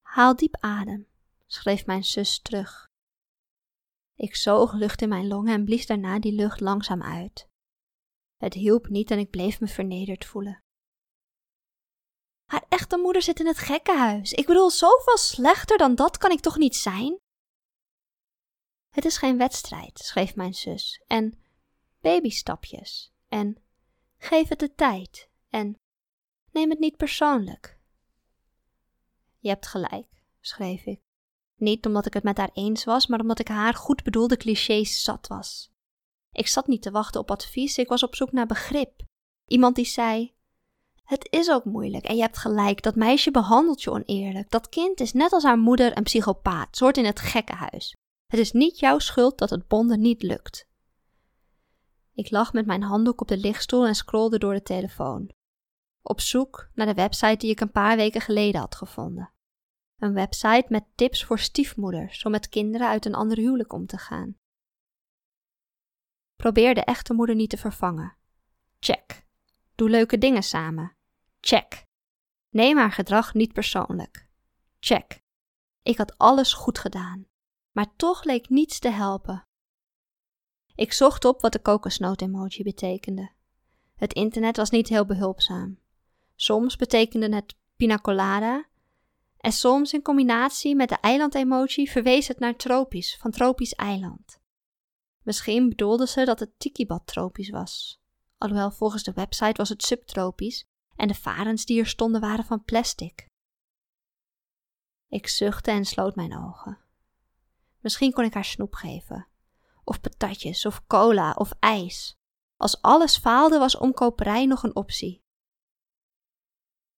Haal 0.00 0.36
diep 0.36 0.56
adem, 0.60 1.08
schreef 1.46 1.86
mijn 1.86 2.04
zus 2.04 2.40
terug. 2.40 2.88
Ik 4.14 4.36
zoog 4.36 4.72
lucht 4.72 5.02
in 5.02 5.08
mijn 5.08 5.26
longen 5.26 5.54
en 5.54 5.64
blies 5.64 5.86
daarna 5.86 6.18
die 6.18 6.32
lucht 6.32 6.60
langzaam 6.60 7.02
uit. 7.02 7.48
Het 8.36 8.54
hielp 8.54 8.88
niet 8.88 9.10
en 9.10 9.18
ik 9.18 9.30
bleef 9.30 9.60
me 9.60 9.66
vernederd 9.66 10.24
voelen. 10.24 10.62
Haar 12.50 12.64
echte 12.68 12.96
moeder 12.96 13.22
zit 13.22 13.40
in 13.40 13.46
het 13.46 13.58
gekkenhuis. 13.58 14.32
Ik 14.32 14.46
bedoel, 14.46 14.70
zoveel 14.70 15.16
slechter 15.16 15.78
dan 15.78 15.94
dat 15.94 16.18
kan 16.18 16.30
ik 16.30 16.40
toch 16.40 16.56
niet 16.56 16.76
zijn? 16.76 17.18
Het 18.88 19.04
is 19.04 19.16
geen 19.16 19.38
wedstrijd, 19.38 19.98
schreef 19.98 20.34
mijn 20.34 20.54
zus, 20.54 21.02
en 21.06 21.42
babystapjes, 22.00 23.12
en 23.28 23.62
geef 24.16 24.48
het 24.48 24.58
de 24.58 24.74
tijd, 24.74 25.28
en 25.48 25.78
neem 26.52 26.70
het 26.70 26.78
niet 26.78 26.96
persoonlijk. 26.96 27.78
Je 29.38 29.48
hebt 29.48 29.66
gelijk, 29.66 30.22
schreef 30.40 30.84
ik. 30.84 31.00
Niet 31.56 31.86
omdat 31.86 32.06
ik 32.06 32.14
het 32.14 32.22
met 32.22 32.36
haar 32.36 32.50
eens 32.52 32.84
was, 32.84 33.06
maar 33.06 33.20
omdat 33.20 33.38
ik 33.38 33.48
haar 33.48 33.74
goed 33.74 34.02
bedoelde 34.02 34.36
clichés 34.36 35.02
zat 35.02 35.26
was. 35.26 35.70
Ik 36.32 36.46
zat 36.46 36.66
niet 36.66 36.82
te 36.82 36.90
wachten 36.90 37.20
op 37.20 37.30
advies, 37.30 37.78
ik 37.78 37.88
was 37.88 38.02
op 38.02 38.14
zoek 38.14 38.32
naar 38.32 38.46
begrip. 38.46 39.02
Iemand 39.46 39.76
die 39.76 39.84
zei: 39.84 40.34
Het 41.10 41.26
is 41.30 41.50
ook 41.50 41.64
moeilijk 41.64 42.04
en 42.04 42.16
je 42.16 42.22
hebt 42.22 42.38
gelijk, 42.38 42.82
dat 42.82 42.94
meisje 42.94 43.30
behandelt 43.30 43.82
je 43.82 43.90
oneerlijk. 43.90 44.50
Dat 44.50 44.68
kind 44.68 45.00
is 45.00 45.12
net 45.12 45.32
als 45.32 45.44
haar 45.44 45.58
moeder 45.58 45.96
een 45.96 46.02
psychopaat, 46.02 46.76
soort 46.76 46.96
in 46.96 47.04
het 47.04 47.20
gekkenhuis. 47.20 47.96
Het 48.26 48.40
is 48.40 48.52
niet 48.52 48.78
jouw 48.78 48.98
schuld 48.98 49.38
dat 49.38 49.50
het 49.50 49.68
bonden 49.68 50.00
niet 50.00 50.22
lukt. 50.22 50.68
Ik 52.12 52.30
lag 52.30 52.52
met 52.52 52.66
mijn 52.66 52.82
handdoek 52.82 53.20
op 53.20 53.28
de 53.28 53.36
lichtstoel 53.36 53.86
en 53.86 53.94
scrolde 53.94 54.38
door 54.38 54.52
de 54.52 54.62
telefoon. 54.62 55.30
Op 56.02 56.20
zoek 56.20 56.70
naar 56.74 56.86
de 56.86 56.94
website 56.94 57.36
die 57.36 57.50
ik 57.50 57.60
een 57.60 57.72
paar 57.72 57.96
weken 57.96 58.20
geleden 58.20 58.60
had 58.60 58.74
gevonden. 58.74 59.32
Een 59.98 60.14
website 60.14 60.66
met 60.68 60.84
tips 60.94 61.24
voor 61.24 61.38
stiefmoeders 61.38 62.22
om 62.22 62.30
met 62.30 62.48
kinderen 62.48 62.88
uit 62.88 63.06
een 63.06 63.14
ander 63.14 63.36
huwelijk 63.36 63.72
om 63.72 63.86
te 63.86 63.98
gaan. 63.98 64.36
Probeer 66.36 66.74
de 66.74 66.84
echte 66.84 67.14
moeder 67.14 67.34
niet 67.34 67.50
te 67.50 67.56
vervangen. 67.56 68.16
Check. 68.78 69.26
Doe 69.74 69.90
leuke 69.90 70.18
dingen 70.18 70.42
samen. 70.42 70.98
Check. 71.40 71.86
Neem 72.48 72.76
haar 72.76 72.92
gedrag 72.92 73.34
niet 73.34 73.52
persoonlijk. 73.52 74.28
Check. 74.78 75.22
Ik 75.82 75.96
had 75.96 76.18
alles 76.18 76.52
goed 76.52 76.78
gedaan, 76.78 77.26
maar 77.72 77.96
toch 77.96 78.24
leek 78.24 78.48
niets 78.48 78.78
te 78.78 78.88
helpen. 78.88 79.46
Ik 80.74 80.92
zocht 80.92 81.24
op 81.24 81.40
wat 81.40 81.52
de 81.52 81.62
kokosnoot-emoji 81.62 82.62
betekende. 82.62 83.30
Het 83.94 84.12
internet 84.12 84.56
was 84.56 84.70
niet 84.70 84.88
heel 84.88 85.04
behulpzaam. 85.04 85.78
Soms 86.34 86.76
betekende 86.76 87.34
het 87.34 87.56
pina 87.76 87.98
colada 87.98 88.68
en 89.36 89.52
soms 89.52 89.92
in 89.92 90.02
combinatie 90.02 90.76
met 90.76 90.88
de 90.88 90.98
eiland-emoji 91.00 91.88
verwees 91.88 92.28
het 92.28 92.38
naar 92.38 92.56
tropisch, 92.56 93.16
van 93.16 93.30
tropisch 93.30 93.74
eiland. 93.74 94.40
Misschien 95.22 95.68
bedoelde 95.68 96.06
ze 96.06 96.24
dat 96.24 96.40
het 96.40 96.58
tikibad 96.58 97.06
tropisch 97.06 97.50
was. 97.50 98.00
Alhoewel 98.38 98.70
volgens 98.70 99.02
de 99.02 99.12
website 99.12 99.56
was 99.56 99.68
het 99.68 99.82
subtropisch 99.82 100.69
en 101.00 101.08
de 101.08 101.14
varens 101.14 101.64
die 101.64 101.80
er 101.80 101.86
stonden 101.86 102.20
waren 102.20 102.44
van 102.44 102.64
plastic. 102.64 103.26
Ik 105.08 105.28
zuchtte 105.28 105.70
en 105.70 105.84
sloot 105.84 106.14
mijn 106.14 106.36
ogen. 106.36 106.78
Misschien 107.78 108.12
kon 108.12 108.24
ik 108.24 108.34
haar 108.34 108.44
snoep 108.44 108.74
geven, 108.74 109.28
of 109.84 110.00
patatjes, 110.00 110.66
of 110.66 110.86
cola, 110.86 111.32
of 111.32 111.52
ijs. 111.58 112.14
Als 112.56 112.82
alles 112.82 113.18
faalde, 113.18 113.58
was 113.58 113.76
omkoperij 113.76 114.46
nog 114.46 114.62
een 114.62 114.76
optie. 114.76 115.22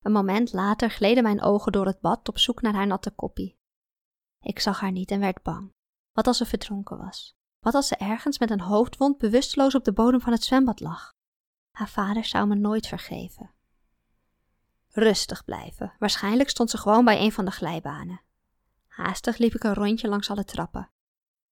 Een 0.00 0.12
moment 0.12 0.52
later 0.52 0.90
gleden 0.90 1.22
mijn 1.22 1.42
ogen 1.42 1.72
door 1.72 1.86
het 1.86 2.00
bad 2.00 2.28
op 2.28 2.38
zoek 2.38 2.62
naar 2.62 2.74
haar 2.74 2.86
natte 2.86 3.10
koppie. 3.10 3.58
Ik 4.40 4.58
zag 4.58 4.80
haar 4.80 4.92
niet 4.92 5.10
en 5.10 5.20
werd 5.20 5.42
bang. 5.42 5.72
Wat 6.12 6.26
als 6.26 6.36
ze 6.36 6.46
verdronken 6.46 6.98
was? 6.98 7.36
Wat 7.58 7.74
als 7.74 7.88
ze 7.88 7.96
ergens 7.96 8.38
met 8.38 8.50
een 8.50 8.60
hoofdwond 8.60 9.18
bewusteloos 9.18 9.74
op 9.74 9.84
de 9.84 9.92
bodem 9.92 10.20
van 10.20 10.32
het 10.32 10.44
zwembad 10.44 10.80
lag? 10.80 11.10
Haar 11.70 11.88
vader 11.88 12.24
zou 12.24 12.46
me 12.46 12.54
nooit 12.54 12.86
vergeven. 12.86 13.54
Rustig 14.94 15.44
blijven. 15.44 15.94
Waarschijnlijk 15.98 16.48
stond 16.48 16.70
ze 16.70 16.78
gewoon 16.78 17.04
bij 17.04 17.20
een 17.20 17.32
van 17.32 17.44
de 17.44 17.50
glijbanen. 17.50 18.20
Haastig 18.86 19.38
liep 19.38 19.54
ik 19.54 19.64
een 19.64 19.74
rondje 19.74 20.08
langs 20.08 20.30
alle 20.30 20.44
trappen. 20.44 20.90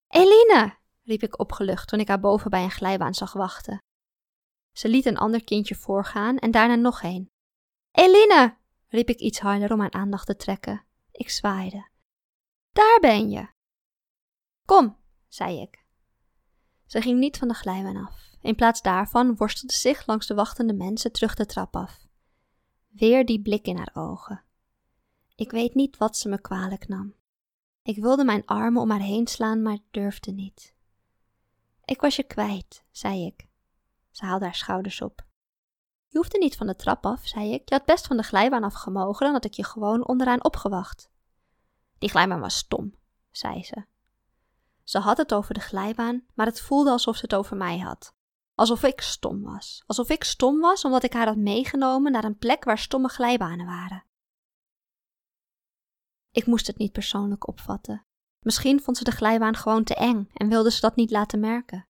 Eline! 0.09 0.79
riep 1.03 1.23
ik 1.23 1.39
opgelucht 1.39 1.89
toen 1.89 2.01
ik 2.01 2.09
haar 2.09 2.21
boven 2.21 2.51
bij 2.51 2.63
een 2.63 2.71
glijbaan 2.71 3.15
zag 3.15 3.33
wachten. 3.33 3.79
Ze 4.73 4.89
liet 4.89 5.07
een 5.07 5.19
ander 5.19 5.45
kindje 5.45 5.75
voorgaan 5.75 6.39
en 6.39 6.51
daarna 6.51 6.75
nog 6.75 7.03
een. 7.03 7.31
Eline! 7.91 8.57
riep 8.89 9.09
ik 9.09 9.19
iets 9.19 9.41
harder 9.41 9.73
om 9.73 9.81
haar 9.81 9.91
aandacht 9.91 10.27
te 10.27 10.37
trekken. 10.37 10.85
Ik 11.11 11.31
zwaaide. 11.31 11.89
Daar 12.73 12.99
ben 13.01 13.31
je! 13.31 13.49
Kom, 14.67 14.97
zei 15.29 15.61
ik. 15.61 15.85
Ze 16.87 17.01
ging 17.01 17.19
niet 17.19 17.39
van 17.39 17.49
de 17.49 17.55
glijbaan 17.55 17.97
af. 17.97 18.29
In 18.41 18.55
plaats 18.55 18.83
daarvan 18.83 19.37
worstelde 19.37 19.75
zich 19.75 20.07
langs 20.07 20.27
de 20.27 20.35
wachtende 20.35 20.73
mensen 20.73 21.13
terug 21.13 21.35
de 21.35 21.47
trap 21.47 21.77
af. 21.77 22.09
Weer 22.91 23.27
die 23.27 23.43
blik 23.43 23.67
in 23.67 23.77
haar 23.77 23.91
ogen. 23.95 24.43
Ik 25.35 25.51
weet 25.51 25.75
niet 25.75 25.97
wat 25.97 26.17
ze 26.17 26.29
me 26.29 26.41
kwalijk 26.41 26.89
nam. 26.89 27.15
Ik 27.83 28.03
wilde 28.03 28.25
mijn 28.25 28.47
armen 28.47 28.83
om 28.83 28.91
haar 28.91 29.01
heen 29.01 29.27
slaan, 29.27 29.63
maar 29.63 29.79
durfde 29.91 30.33
niet. 30.33 30.75
Ik 31.85 32.01
was 32.01 32.17
je 32.17 32.23
kwijt, 32.23 32.85
zei 32.91 33.27
ik. 33.27 33.49
Ze 34.11 34.25
haalde 34.25 34.45
haar 34.45 34.55
schouders 34.55 35.01
op. 35.01 35.27
Je 36.07 36.19
hoefde 36.19 36.39
niet 36.39 36.57
van 36.57 36.67
de 36.67 36.77
trap 36.77 37.07
af, 37.07 37.27
zei 37.27 37.53
ik. 37.53 37.69
Je 37.69 37.75
had 37.75 37.85
best 37.85 38.07
van 38.07 38.17
de 38.17 38.23
glijbaan 38.23 38.65
afgemogen, 38.65 39.25
dan 39.25 39.35
had 39.35 39.45
ik 39.45 39.55
je 39.55 39.65
gewoon 39.65 40.07
onderaan 40.07 40.45
opgewacht. 40.45 41.11
Die 41.99 42.11
glijbaan 42.11 42.41
was 42.41 42.57
stom, 42.57 42.95
zei 43.31 43.65
ze. 43.65 43.85
Ze 44.85 44.99
had 44.99 45.17
het 45.17 45.35
over 45.35 45.55
de 45.55 45.61
glijbaan, 45.61 46.25
maar 46.35 46.47
het 46.47 46.61
voelde 46.61 46.91
alsof 46.91 47.17
ze 47.17 47.23
het 47.23 47.35
over 47.35 47.57
mij 47.57 47.79
had. 47.79 48.15
Alsof 48.61 48.83
ik 48.83 49.01
stom 49.01 49.43
was. 49.43 49.83
Alsof 49.87 50.09
ik 50.11 50.25
stom 50.25 50.61
was 50.61 50.85
omdat 50.85 51.03
ik 51.03 51.13
haar 51.13 51.27
had 51.27 51.37
meegenomen 51.37 52.13
naar 52.13 52.25
een 52.25 52.39
plek 52.39 52.65
waar 52.65 52.79
stomme 52.79 53.09
glijbanen 53.09 53.67
waren. 53.67 54.05
Ik 56.31 56.47
moest 56.47 56.67
het 56.67 56.79
niet 56.79 56.93
persoonlijk 56.93 57.49
opvatten. 57.49 58.07
Misschien 58.41 58.81
vond 58.81 58.97
ze 58.97 59.05
de 59.05 59.11
glijbaan 59.11 59.57
gewoon 59.57 59.85
te 59.85 59.95
eng 59.95 60.31
en 60.35 60.49
wilde 60.49 60.71
ze 60.71 60.81
dat 60.81 60.97
niet 60.97 61.11
laten 61.11 61.41
merken. 61.41 61.89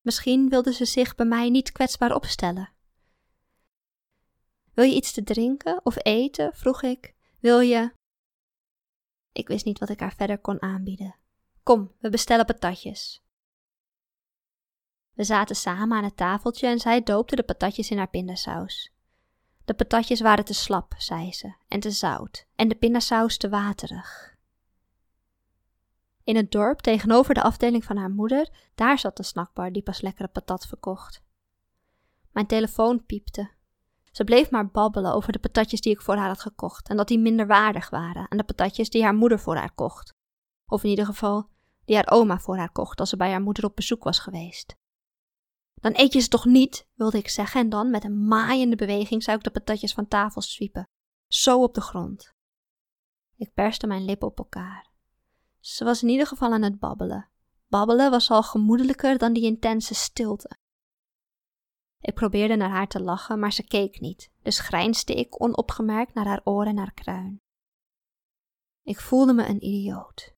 Misschien 0.00 0.48
wilde 0.48 0.72
ze 0.72 0.84
zich 0.84 1.14
bij 1.14 1.26
mij 1.26 1.50
niet 1.50 1.72
kwetsbaar 1.72 2.14
opstellen. 2.14 2.72
Wil 4.74 4.84
je 4.84 4.94
iets 4.94 5.12
te 5.12 5.22
drinken 5.22 5.80
of 5.84 5.96
eten? 6.04 6.54
vroeg 6.54 6.82
ik. 6.82 7.14
Wil 7.40 7.60
je. 7.60 7.92
Ik 9.32 9.48
wist 9.48 9.64
niet 9.64 9.78
wat 9.78 9.88
ik 9.88 10.00
haar 10.00 10.14
verder 10.14 10.38
kon 10.38 10.62
aanbieden. 10.62 11.16
Kom, 11.62 11.92
we 11.98 12.08
bestellen 12.10 12.46
patatjes. 12.46 13.22
We 15.18 15.24
zaten 15.24 15.56
samen 15.56 15.96
aan 15.96 16.04
het 16.04 16.16
tafeltje 16.16 16.66
en 16.66 16.78
zij 16.78 17.02
doopte 17.02 17.36
de 17.36 17.42
patatjes 17.42 17.90
in 17.90 17.98
haar 17.98 18.08
pindasaus. 18.08 18.92
De 19.64 19.74
patatjes 19.74 20.20
waren 20.20 20.44
te 20.44 20.54
slap, 20.54 20.94
zei 20.98 21.32
ze, 21.32 21.54
en 21.68 21.80
te 21.80 21.90
zout, 21.90 22.46
en 22.56 22.68
de 22.68 22.74
pindasaus 22.74 23.36
te 23.36 23.48
waterig. 23.48 24.36
In 26.24 26.36
het 26.36 26.50
dorp, 26.50 26.80
tegenover 26.80 27.34
de 27.34 27.42
afdeling 27.42 27.84
van 27.84 27.96
haar 27.96 28.10
moeder, 28.10 28.48
daar 28.74 28.98
zat 28.98 29.16
de 29.16 29.22
snackbar 29.22 29.72
die 29.72 29.82
pas 29.82 30.00
lekkere 30.00 30.28
patat 30.28 30.66
verkocht. 30.66 31.22
Mijn 32.32 32.46
telefoon 32.46 33.04
piepte. 33.04 33.50
Ze 34.12 34.24
bleef 34.24 34.50
maar 34.50 34.70
babbelen 34.70 35.14
over 35.14 35.32
de 35.32 35.38
patatjes 35.38 35.80
die 35.80 35.92
ik 35.92 36.02
voor 36.02 36.16
haar 36.16 36.28
had 36.28 36.40
gekocht 36.40 36.88
en 36.88 36.96
dat 36.96 37.08
die 37.08 37.18
minder 37.18 37.46
waardig 37.46 37.90
waren 37.90 38.30
aan 38.30 38.38
de 38.38 38.44
patatjes 38.44 38.90
die 38.90 39.02
haar 39.02 39.14
moeder 39.14 39.40
voor 39.40 39.56
haar 39.56 39.74
kocht. 39.74 40.14
Of 40.66 40.84
in 40.84 40.90
ieder 40.90 41.06
geval, 41.06 41.48
die 41.84 41.96
haar 41.96 42.10
oma 42.10 42.38
voor 42.38 42.56
haar 42.56 42.72
kocht 42.72 43.00
als 43.00 43.08
ze 43.08 43.16
bij 43.16 43.30
haar 43.30 43.42
moeder 43.42 43.64
op 43.64 43.76
bezoek 43.76 44.04
was 44.04 44.18
geweest. 44.18 44.76
Dan 45.80 45.92
eet 45.94 46.12
je 46.12 46.20
ze 46.20 46.28
toch 46.28 46.44
niet, 46.44 46.88
wilde 46.94 47.18
ik 47.18 47.28
zeggen, 47.28 47.60
en 47.60 47.68
dan 47.68 47.90
met 47.90 48.04
een 48.04 48.26
maaiende 48.26 48.76
beweging 48.76 49.22
zou 49.22 49.36
ik 49.36 49.44
de 49.44 49.50
patatjes 49.50 49.92
van 49.92 50.08
tafel 50.08 50.42
zwiepen, 50.42 50.88
zo 51.26 51.62
op 51.62 51.74
de 51.74 51.80
grond. 51.80 52.34
Ik 53.36 53.52
perste 53.52 53.86
mijn 53.86 54.04
lippen 54.04 54.28
op 54.28 54.38
elkaar. 54.38 54.90
Ze 55.60 55.84
was 55.84 56.02
in 56.02 56.08
ieder 56.08 56.26
geval 56.26 56.52
aan 56.52 56.62
het 56.62 56.78
babbelen. 56.78 57.30
Babbelen 57.66 58.10
was 58.10 58.30
al 58.30 58.42
gemoedelijker 58.42 59.18
dan 59.18 59.32
die 59.32 59.44
intense 59.44 59.94
stilte. 59.94 60.58
Ik 62.00 62.14
probeerde 62.14 62.56
naar 62.56 62.70
haar 62.70 62.88
te 62.88 63.02
lachen, 63.02 63.38
maar 63.38 63.52
ze 63.52 63.62
keek 63.62 64.00
niet, 64.00 64.30
dus 64.42 64.58
grijnsde 64.58 65.14
ik 65.14 65.42
onopgemerkt 65.42 66.14
naar 66.14 66.26
haar 66.26 66.40
oren 66.44 66.66
en 66.66 66.78
haar 66.78 66.92
kruin. 66.92 67.40
Ik 68.82 69.00
voelde 69.00 69.32
me 69.32 69.46
een 69.46 69.64
idioot. 69.64 70.36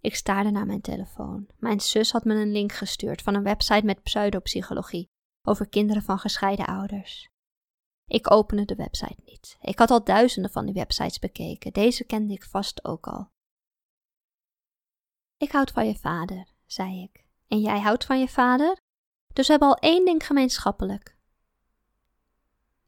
Ik 0.00 0.14
staarde 0.14 0.50
naar 0.50 0.66
mijn 0.66 0.80
telefoon. 0.80 1.48
Mijn 1.58 1.80
zus 1.80 2.12
had 2.12 2.24
me 2.24 2.34
een 2.34 2.52
link 2.52 2.72
gestuurd 2.72 3.22
van 3.22 3.34
een 3.34 3.42
website 3.42 3.84
met 3.84 4.02
pseudopsychologie 4.02 5.10
over 5.42 5.68
kinderen 5.68 6.02
van 6.02 6.18
gescheiden 6.18 6.66
ouders. 6.66 7.28
Ik 8.06 8.30
opende 8.30 8.64
de 8.64 8.74
website 8.74 9.20
niet. 9.24 9.56
Ik 9.60 9.78
had 9.78 9.90
al 9.90 10.04
duizenden 10.04 10.50
van 10.50 10.64
die 10.64 10.74
websites 10.74 11.18
bekeken. 11.18 11.72
Deze 11.72 12.04
kende 12.04 12.32
ik 12.32 12.44
vast 12.44 12.84
ook 12.84 13.06
al. 13.06 13.30
Ik 15.36 15.52
houd 15.52 15.70
van 15.70 15.86
je 15.86 15.94
vader, 15.94 16.54
zei 16.66 17.02
ik. 17.02 17.24
En 17.48 17.60
jij 17.60 17.80
houdt 17.80 18.04
van 18.04 18.20
je 18.20 18.28
vader? 18.28 18.80
Dus 19.32 19.46
we 19.46 19.52
hebben 19.52 19.68
al 19.68 19.76
één 19.78 20.04
ding 20.04 20.26
gemeenschappelijk. 20.26 21.16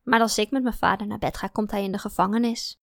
Maar 0.02 0.20
als 0.20 0.38
ik 0.38 0.50
met 0.50 0.62
mijn 0.62 0.74
vader 0.74 1.06
naar 1.06 1.18
bed 1.18 1.36
ga, 1.36 1.46
komt 1.46 1.70
hij 1.70 1.84
in 1.84 1.92
de 1.92 1.98
gevangenis, 1.98 2.76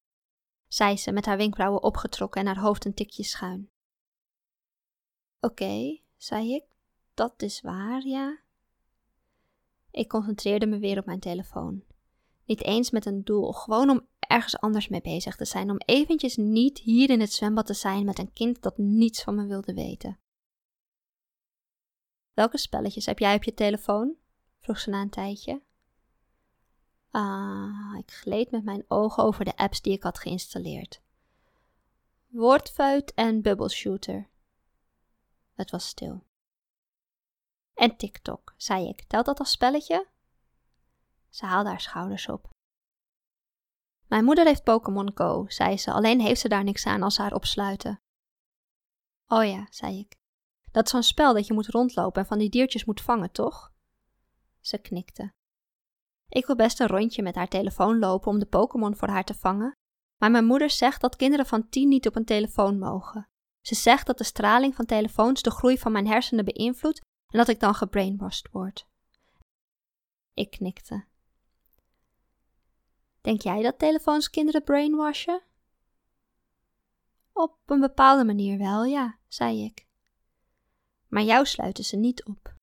zei 0.67 0.98
ze 0.98 1.12
met 1.12 1.25
haar 1.25 1.38
wenkbrauwen 1.38 1.84
opgetrokken 1.84 2.41
en 2.41 2.48
haar 2.48 2.63
hoofd 2.63 2.86
een 2.86 2.93
tikje 2.93 3.24
schuin. 3.24 3.69
Oké, 5.39 6.00
zei 6.17 6.53
ik, 6.53 6.63
dat 7.13 7.41
is 7.41 7.62
waar, 7.62 8.08
ja. 8.08 8.39
Ik 9.91 10.08
concentreerde 10.08 10.65
me 10.65 10.79
weer 10.79 11.00
op 11.00 11.06
mijn 11.06 11.20
telefoon. 11.20 11.84
Niet 12.46 12.63
eens 12.63 12.91
met 12.91 13.06
een 13.06 13.24
doel, 13.24 13.51
gewoon 13.51 13.89
om 13.89 14.08
ergens 14.20 14.60
anders 14.60 14.88
mee 14.88 15.01
bezig 15.01 15.36
te 15.36 15.46
zijn, 15.46 15.70
om 15.70 15.77
eventjes 15.86 16.36
niet 16.36 16.79
hier 16.79 17.10
in 17.10 17.20
het 17.20 17.34
zwembad 17.34 17.65
te 17.65 17.74
zijn 17.74 18.06
met 18.06 18.20
een 18.20 18.34
kind 18.34 18.62
dat 18.62 18.77
niets 18.77 19.24
van 19.24 19.36
me 19.36 19.46
wilde 19.46 19.74
weten. 19.74 20.20
Welke 22.34 22.58
spelletjes 22.58 23.06
heb 23.06 23.20
jij 23.20 23.36
op 23.36 23.44
je 23.44 23.53
telefoon? 23.53 24.15
vroeg 24.60 24.79
ze 24.79 24.89
na 24.89 25.01
een 25.01 25.10
tijdje. 25.10 25.62
Ah, 27.12 27.96
ik 27.98 28.12
gleed 28.12 28.51
met 28.51 28.63
mijn 28.63 28.84
ogen 28.88 29.24
over 29.24 29.46
de 29.46 29.58
apps 29.58 29.82
die 29.82 29.94
ik 29.94 30.03
had 30.03 30.20
geïnstalleerd. 30.20 31.01
Woordfuit 32.27 33.13
en 33.13 33.41
Bubble 33.41 33.70
Shooter. 33.70 34.29
Het 35.58 35.72
was 35.72 35.88
stil. 35.88 36.24
En 37.74 37.98
TikTok, 37.98 38.54
zei 38.58 38.88
ik. 38.88 39.04
Telt 39.04 39.26
dat 39.26 39.40
als 39.40 39.52
spelletje? 39.52 40.08
Ze 41.30 41.46
haalde 41.46 41.70
haar 41.70 41.82
schouders 41.82 42.30
op. 42.30 42.50
Mijn 44.08 44.24
moeder 44.24 44.46
heeft 44.46 44.64
Pokémon 44.64 45.12
Go, 45.16 45.46
zei 45.48 45.78
ze, 45.78 45.92
alleen 45.92 46.22
heeft 46.22 46.42
ze 46.42 46.48
daar 46.48 46.64
niks 46.64 46.86
aan 46.86 47.04
als 47.04 47.16
ze 47.16 47.22
haar 47.22 47.34
opsluiten. 47.34 48.02
Oh 49.28 49.46
ja, 49.46 49.68
zei 49.70 50.00
ik. 50.00 50.16
Dat 50.72 50.86
is 50.86 50.92
zo'n 50.92 51.04
spel 51.04 51.34
dat 51.34 51.48
je 51.48 51.54
moet 51.54 51.68
rondlopen 51.68 52.22
en 52.22 52.28
van 52.28 52.38
die 52.38 52.50
diertjes 52.50 52.86
moet 52.86 53.02
vangen, 53.02 53.32
toch? 53.32 53.74
Ze 54.60 54.78
knikte. 54.78 55.34
Ik 56.28 56.46
wil 56.46 56.56
best 56.56 56.80
een 56.80 56.88
rondje 56.88 57.24
met 57.24 57.36
haar 57.36 57.48
telefoon 57.48 58.00
lopen 58.00 58.32
om 58.32 58.40
de 58.40 58.46
Pokémon 58.46 58.96
voor 58.96 59.08
haar 59.08 59.24
te 59.24 59.34
vangen, 59.34 59.72
maar 60.18 60.32
mijn 60.32 60.46
moeder 60.46 60.70
zegt 60.70 61.02
dat 61.02 61.16
kinderen 61.16 61.46
van 61.46 61.70
tien 61.70 61.88
niet 61.88 62.08
op 62.08 62.16
een 62.16 62.26
telefoon 62.26 62.80
mogen. 62.80 63.30
Ze 63.68 63.76
zegt 63.76 64.06
dat 64.06 64.18
de 64.18 64.24
straling 64.24 64.76
van 64.76 64.86
telefoons 64.86 65.42
de 65.42 65.52
groei 65.52 65.78
van 65.78 65.92
mijn 65.92 66.08
hersenen 66.08 66.46
beïnvloedt 66.46 67.02
en 67.28 67.38
dat 67.38 67.48
ik 67.48 67.60
dan 67.60 67.76
gebrainwashed 67.76 68.52
word. 68.52 68.88
Ik 70.34 70.50
knikte. 70.50 71.06
Denk 73.22 73.42
jij 73.42 73.62
dat 73.62 73.80
telefoons 73.80 74.30
kinderen 74.30 74.64
brainwashen? 74.64 75.44
Op 77.34 77.60
een 77.66 77.80
bepaalde 77.80 78.24
manier 78.24 78.58
wel, 78.58 78.84
ja, 78.84 79.20
zei 79.28 79.64
ik. 79.64 79.88
Maar 81.08 81.24
jou 81.24 81.46
sluiten 81.46 81.84
ze 81.84 81.96
niet 81.96 82.26
op. 82.26 82.56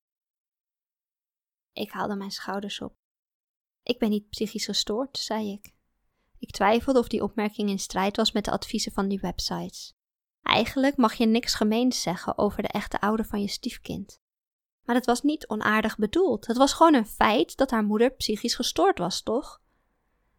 Ik 1.73 1.91
haalde 1.91 2.15
mijn 2.15 2.31
schouders 2.31 2.81
op. 2.81 2.95
Ik 3.83 3.99
ben 3.99 4.09
niet 4.09 4.29
psychisch 4.29 4.65
gestoord, 4.65 5.17
zei 5.17 5.51
ik. 5.51 5.73
Ik 6.37 6.51
twijfelde 6.51 6.99
of 6.99 7.07
die 7.07 7.23
opmerking 7.23 7.69
in 7.69 7.79
strijd 7.79 8.15
was 8.15 8.31
met 8.31 8.45
de 8.45 8.51
adviezen 8.51 8.91
van 8.91 9.07
die 9.07 9.19
websites. 9.19 9.94
Eigenlijk 10.45 10.97
mag 10.97 11.13
je 11.13 11.25
niks 11.25 11.53
gemeens 11.53 12.01
zeggen 12.01 12.37
over 12.37 12.61
de 12.61 12.67
echte 12.67 13.01
ouder 13.01 13.25
van 13.25 13.41
je 13.41 13.47
stiefkind. 13.47 14.21
Maar 14.83 14.95
het 14.95 15.05
was 15.05 15.21
niet 15.21 15.47
onaardig 15.47 15.97
bedoeld. 15.97 16.47
Het 16.47 16.57
was 16.57 16.73
gewoon 16.73 16.93
een 16.93 17.05
feit 17.05 17.57
dat 17.57 17.71
haar 17.71 17.83
moeder 17.83 18.11
psychisch 18.11 18.55
gestoord 18.55 18.97
was, 18.97 19.21
toch? 19.21 19.61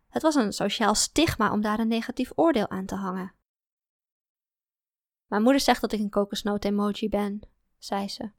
Het 0.09 0.23
was 0.23 0.35
een 0.35 0.53
sociaal 0.53 0.95
stigma 0.95 1.53
om 1.53 1.61
daar 1.61 1.79
een 1.79 1.89
negatief 1.89 2.33
oordeel 2.35 2.69
aan 2.69 2.87
te 2.87 2.95
hangen. 2.95 3.35
Mijn 5.27 5.43
moeder 5.43 5.61
zegt 5.61 5.81
dat 5.81 5.93
ik 5.93 6.01
een 6.01 6.11
kokosnoot-emoji 6.11 7.09
ben, 7.09 7.41
zei 7.79 8.09
ze. 8.09 8.31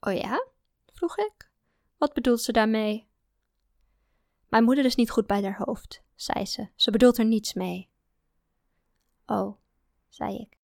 Oh 0.00 0.12
ja? 0.12 0.46
vroeg 0.92 1.18
ik. 1.18 1.50
Wat 1.96 2.12
bedoelt 2.12 2.42
ze 2.42 2.52
daarmee? 2.52 3.08
Mijn 4.48 4.64
moeder 4.64 4.84
is 4.84 4.94
niet 4.94 5.10
goed 5.10 5.26
bij 5.26 5.42
haar 5.42 5.62
hoofd, 5.64 6.02
zei 6.14 6.46
ze. 6.46 6.68
Ze 6.74 6.90
bedoelt 6.90 7.18
er 7.18 7.24
niets 7.24 7.54
mee. 7.54 7.91
Oh, 9.26 9.58
zei 10.08 10.38
ik. 10.38 10.58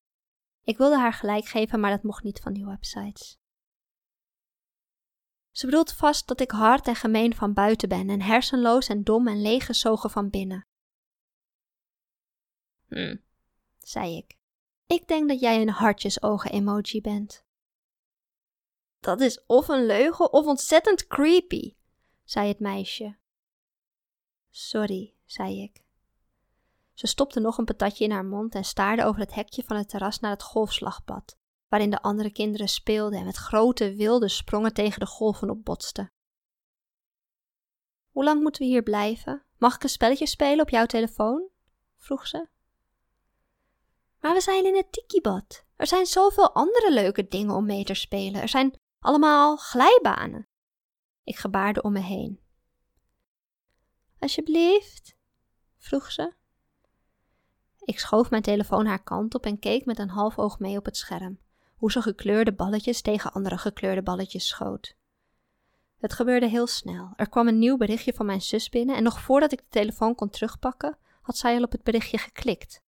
Ik 0.62 0.78
wilde 0.78 0.98
haar 0.98 1.12
gelijk 1.12 1.44
geven, 1.44 1.80
maar 1.80 1.90
dat 1.90 2.02
mocht 2.02 2.22
niet 2.22 2.40
van 2.40 2.52
die 2.52 2.64
websites. 2.64 3.38
Ze 5.50 5.66
bedoelt 5.66 5.92
vast 5.92 6.28
dat 6.28 6.40
ik 6.40 6.50
hard 6.50 6.86
en 6.86 6.94
gemeen 6.94 7.34
van 7.34 7.52
buiten 7.52 7.88
ben 7.88 8.08
en 8.08 8.22
hersenloos 8.22 8.88
en 8.88 9.04
dom 9.04 9.28
en 9.28 9.42
leeggezogen 9.42 10.10
van 10.10 10.30
binnen. 10.30 10.66
Hm, 12.86 13.16
zei 13.78 14.16
ik. 14.16 14.38
Ik 14.86 15.08
denk 15.08 15.28
dat 15.28 15.40
jij 15.40 15.60
een 15.60 15.68
hartjesogen-emoji 15.68 17.00
bent. 17.00 17.44
Dat 19.00 19.20
is 19.20 19.44
of 19.46 19.68
een 19.68 19.86
leugen 19.86 20.32
of 20.32 20.46
ontzettend 20.46 21.06
creepy, 21.06 21.76
zei 22.24 22.48
het 22.48 22.60
meisje. 22.60 23.18
Sorry, 24.50 25.14
zei 25.24 25.62
ik. 25.62 25.86
Ze 26.98 27.06
stopte 27.06 27.40
nog 27.40 27.58
een 27.58 27.64
patatje 27.64 28.04
in 28.04 28.10
haar 28.10 28.24
mond 28.24 28.54
en 28.54 28.64
staarde 28.64 29.04
over 29.04 29.20
het 29.20 29.34
hekje 29.34 29.62
van 29.64 29.76
het 29.76 29.88
terras 29.88 30.20
naar 30.20 30.30
het 30.30 30.42
golfslagpad, 30.42 31.38
waarin 31.68 31.90
de 31.90 32.02
andere 32.02 32.30
kinderen 32.30 32.68
speelden 32.68 33.18
en 33.18 33.24
met 33.24 33.36
grote 33.36 33.94
wilde 33.94 34.28
sprongen 34.28 34.72
tegen 34.72 35.00
de 35.00 35.06
golven 35.06 35.50
opbotsten. 35.50 36.12
Hoe 38.10 38.24
lang 38.24 38.42
moeten 38.42 38.62
we 38.62 38.68
hier 38.68 38.82
blijven? 38.82 39.42
Mag 39.58 39.74
ik 39.74 39.82
een 39.82 39.88
spelletje 39.88 40.26
spelen 40.26 40.60
op 40.60 40.68
jouw 40.70 40.86
telefoon? 40.86 41.48
vroeg 41.96 42.26
ze. 42.26 42.48
Maar 44.20 44.34
we 44.34 44.40
zijn 44.40 44.66
in 44.66 44.76
het 44.76 44.92
tikibad. 44.92 45.64
Er 45.76 45.86
zijn 45.86 46.06
zoveel 46.06 46.54
andere 46.54 46.92
leuke 46.92 47.28
dingen 47.28 47.54
om 47.54 47.66
mee 47.66 47.84
te 47.84 47.94
spelen. 47.94 48.40
Er 48.40 48.48
zijn 48.48 48.80
allemaal 49.00 49.56
glijbanen. 49.56 50.48
Ik 51.24 51.36
gebaarde 51.36 51.82
om 51.82 51.92
me 51.92 52.00
heen. 52.00 52.40
Alsjeblieft, 54.18 55.16
vroeg 55.76 56.12
ze. 56.12 56.36
Ik 57.88 57.98
schoof 57.98 58.30
mijn 58.30 58.42
telefoon 58.42 58.86
haar 58.86 59.02
kant 59.02 59.34
op 59.34 59.44
en 59.44 59.58
keek 59.58 59.84
met 59.84 59.98
een 59.98 60.08
half 60.08 60.38
oog 60.38 60.58
mee 60.58 60.76
op 60.76 60.84
het 60.84 60.96
scherm, 60.96 61.38
hoe 61.76 61.92
ze 61.92 62.02
gekleurde 62.02 62.52
balletjes 62.52 63.00
tegen 63.00 63.32
andere 63.32 63.58
gekleurde 63.58 64.02
balletjes 64.02 64.46
schoot. 64.46 64.96
Het 65.98 66.12
gebeurde 66.12 66.48
heel 66.48 66.66
snel. 66.66 67.12
Er 67.16 67.28
kwam 67.28 67.48
een 67.48 67.58
nieuw 67.58 67.76
berichtje 67.76 68.12
van 68.12 68.26
mijn 68.26 68.42
zus 68.42 68.68
binnen 68.68 68.96
en 68.96 69.02
nog 69.02 69.20
voordat 69.20 69.52
ik 69.52 69.58
de 69.58 69.68
telefoon 69.68 70.14
kon 70.14 70.30
terugpakken, 70.30 70.98
had 71.22 71.36
zij 71.36 71.56
al 71.56 71.62
op 71.62 71.72
het 71.72 71.82
berichtje 71.82 72.18
geklikt. 72.18 72.82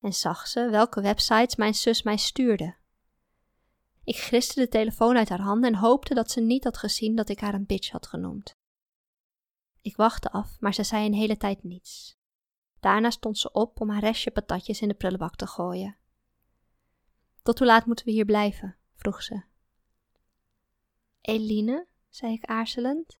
En 0.00 0.12
zag 0.12 0.46
ze 0.46 0.70
welke 0.70 1.00
websites 1.00 1.56
mijn 1.56 1.74
zus 1.74 2.02
mij 2.02 2.16
stuurde. 2.16 2.76
Ik 4.04 4.16
griste 4.16 4.60
de 4.60 4.68
telefoon 4.68 5.16
uit 5.16 5.28
haar 5.28 5.40
handen 5.40 5.72
en 5.72 5.78
hoopte 5.78 6.14
dat 6.14 6.30
ze 6.30 6.40
niet 6.40 6.64
had 6.64 6.76
gezien 6.76 7.16
dat 7.16 7.28
ik 7.28 7.40
haar 7.40 7.54
een 7.54 7.66
bitch 7.66 7.90
had 7.90 8.06
genoemd. 8.06 8.56
Ik 9.80 9.96
wachtte 9.96 10.30
af, 10.30 10.56
maar 10.60 10.74
ze 10.74 10.82
zei 10.82 11.06
een 11.06 11.14
hele 11.14 11.36
tijd 11.36 11.62
niets. 11.62 12.22
Daarna 12.84 13.10
stond 13.10 13.38
ze 13.38 13.52
op 13.52 13.80
om 13.80 13.90
haar 13.90 14.00
restje 14.00 14.30
patatjes 14.30 14.80
in 14.80 14.88
de 14.88 14.94
prullenbak 14.94 15.36
te 15.36 15.46
gooien. 15.46 15.96
Tot 17.42 17.58
hoe 17.58 17.66
laat 17.66 17.86
moeten 17.86 18.04
we 18.04 18.10
hier 18.10 18.24
blijven? 18.24 18.76
vroeg 18.94 19.22
ze. 19.22 19.42
Eline, 21.20 21.86
zei 22.08 22.32
ik 22.32 22.44
aarzelend, 22.44 23.18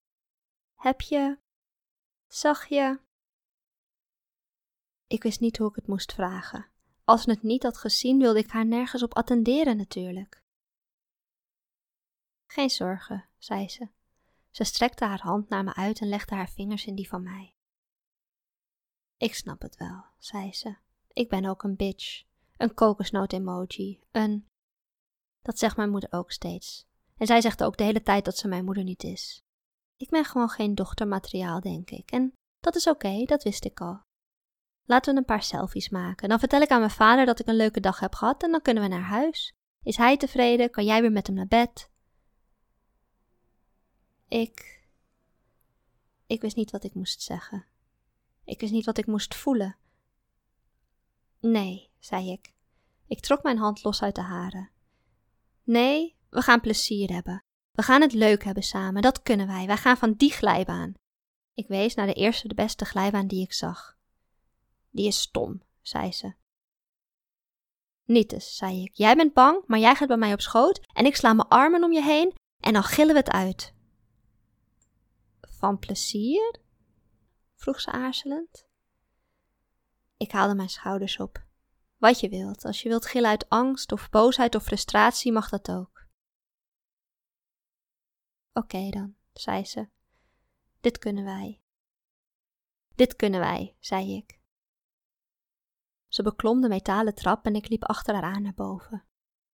heb 0.74 1.00
je. 1.00 1.38
zag 2.26 2.66
je. 2.66 3.00
Ik 5.06 5.22
wist 5.22 5.40
niet 5.40 5.58
hoe 5.58 5.68
ik 5.68 5.74
het 5.74 5.86
moest 5.86 6.12
vragen. 6.12 6.66
Als 7.04 7.22
ze 7.22 7.30
het 7.30 7.42
niet 7.42 7.62
had 7.62 7.78
gezien, 7.78 8.18
wilde 8.18 8.38
ik 8.38 8.50
haar 8.50 8.66
nergens 8.66 9.02
op 9.02 9.14
attenderen 9.14 9.76
natuurlijk. 9.76 10.42
Geen 12.46 12.70
zorgen, 12.70 13.28
zei 13.38 13.68
ze. 13.68 13.88
Ze 14.50 14.64
strekte 14.64 15.04
haar 15.04 15.22
hand 15.22 15.48
naar 15.48 15.64
me 15.64 15.74
uit 15.74 16.00
en 16.00 16.08
legde 16.08 16.34
haar 16.34 16.50
vingers 16.50 16.86
in 16.86 16.94
die 16.94 17.08
van 17.08 17.22
mij. 17.22 17.53
Ik 19.16 19.34
snap 19.34 19.62
het 19.62 19.76
wel, 19.76 20.04
zei 20.18 20.52
ze. 20.52 20.76
Ik 21.08 21.28
ben 21.28 21.44
ook 21.44 21.62
een 21.62 21.76
bitch. 21.76 22.22
Een 22.56 22.74
kokosnoot-emoji. 22.74 24.00
Een. 24.10 24.48
Dat 25.42 25.58
zegt 25.58 25.76
mijn 25.76 25.90
moeder 25.90 26.12
ook 26.12 26.32
steeds. 26.32 26.86
En 27.16 27.26
zij 27.26 27.40
zegt 27.40 27.62
ook 27.62 27.76
de 27.76 27.84
hele 27.84 28.02
tijd 28.02 28.24
dat 28.24 28.36
ze 28.36 28.48
mijn 28.48 28.64
moeder 28.64 28.84
niet 28.84 29.02
is. 29.02 29.44
Ik 29.96 30.10
ben 30.10 30.24
gewoon 30.24 30.48
geen 30.48 30.74
dochtermateriaal, 30.74 31.60
denk 31.60 31.90
ik. 31.90 32.10
En 32.10 32.32
dat 32.60 32.76
is 32.76 32.86
oké, 32.86 33.24
dat 33.24 33.42
wist 33.42 33.64
ik 33.64 33.80
al. 33.80 34.00
Laten 34.84 35.12
we 35.12 35.18
een 35.18 35.24
paar 35.24 35.42
selfies 35.42 35.88
maken. 35.88 36.28
Dan 36.28 36.38
vertel 36.38 36.60
ik 36.60 36.70
aan 36.70 36.78
mijn 36.78 36.90
vader 36.90 37.26
dat 37.26 37.40
ik 37.40 37.46
een 37.46 37.56
leuke 37.56 37.80
dag 37.80 38.00
heb 38.00 38.14
gehad 38.14 38.42
en 38.42 38.50
dan 38.50 38.62
kunnen 38.62 38.82
we 38.82 38.88
naar 38.88 39.02
huis. 39.02 39.52
Is 39.82 39.96
hij 39.96 40.16
tevreden? 40.16 40.70
Kan 40.70 40.84
jij 40.84 41.00
weer 41.00 41.12
met 41.12 41.26
hem 41.26 41.36
naar 41.36 41.46
bed? 41.46 41.90
Ik. 44.28 44.82
Ik 46.26 46.40
wist 46.40 46.56
niet 46.56 46.70
wat 46.70 46.84
ik 46.84 46.94
moest 46.94 47.22
zeggen. 47.22 47.66
Ik 48.44 48.60
wist 48.60 48.72
niet 48.72 48.84
wat 48.84 48.98
ik 48.98 49.06
moest 49.06 49.34
voelen. 49.34 49.76
Nee, 51.40 51.90
zei 51.98 52.30
ik. 52.32 52.52
Ik 53.06 53.20
trok 53.20 53.42
mijn 53.42 53.58
hand 53.58 53.82
los 53.82 54.02
uit 54.02 54.14
de 54.14 54.20
haren. 54.22 54.70
Nee, 55.62 56.16
we 56.30 56.42
gaan 56.42 56.60
plezier 56.60 57.12
hebben. 57.12 57.44
We 57.72 57.82
gaan 57.82 58.00
het 58.00 58.12
leuk 58.12 58.44
hebben 58.44 58.62
samen, 58.62 59.02
dat 59.02 59.22
kunnen 59.22 59.46
wij. 59.46 59.66
Wij 59.66 59.76
gaan 59.76 59.96
van 59.96 60.12
die 60.12 60.32
glijbaan. 60.32 60.94
Ik 61.54 61.68
wees 61.68 61.94
naar 61.94 62.06
de 62.06 62.12
eerste, 62.12 62.48
de 62.48 62.54
beste 62.54 62.84
glijbaan 62.84 63.26
die 63.26 63.42
ik 63.42 63.52
zag. 63.52 63.96
Die 64.90 65.06
is 65.06 65.20
stom, 65.20 65.62
zei 65.82 66.12
ze. 66.12 66.34
Niet 68.04 68.32
eens, 68.32 68.56
zei 68.56 68.82
ik. 68.82 68.94
Jij 68.94 69.16
bent 69.16 69.32
bang, 69.32 69.62
maar 69.66 69.78
jij 69.78 69.94
gaat 69.94 70.08
bij 70.08 70.16
mij 70.16 70.32
op 70.32 70.40
schoot 70.40 70.80
en 70.92 71.06
ik 71.06 71.16
sla 71.16 71.32
mijn 71.32 71.48
armen 71.48 71.84
om 71.84 71.92
je 71.92 72.02
heen 72.02 72.34
en 72.62 72.72
dan 72.72 72.82
gillen 72.82 73.14
we 73.14 73.20
het 73.20 73.30
uit. 73.30 73.74
Van 75.40 75.78
plezier? 75.78 76.62
Vroeg 77.64 77.80
ze 77.80 77.90
aarzelend. 77.90 78.66
Ik 80.16 80.32
haalde 80.32 80.54
mijn 80.54 80.68
schouders 80.68 81.18
op. 81.18 81.44
Wat 81.96 82.20
je 82.20 82.28
wilt, 82.28 82.64
als 82.64 82.82
je 82.82 82.88
wilt 82.88 83.06
gillen 83.06 83.30
uit 83.30 83.48
angst 83.48 83.92
of 83.92 84.10
boosheid 84.10 84.54
of 84.54 84.62
frustratie, 84.62 85.32
mag 85.32 85.48
dat 85.48 85.70
ook. 85.70 86.06
Oké 88.52 88.90
dan, 88.90 89.14
zei 89.32 89.64
ze. 89.64 89.88
Dit 90.80 90.98
kunnen 90.98 91.24
wij. 91.24 91.60
Dit 92.94 93.16
kunnen 93.16 93.40
wij, 93.40 93.76
zei 93.80 94.16
ik. 94.16 94.40
Ze 96.08 96.22
beklom 96.22 96.60
de 96.60 96.68
metalen 96.68 97.14
trap 97.14 97.46
en 97.46 97.54
ik 97.54 97.68
liep 97.68 97.84
achter 97.84 98.14
haar 98.14 98.34
aan 98.34 98.42
naar 98.42 98.54
boven. 98.54 99.04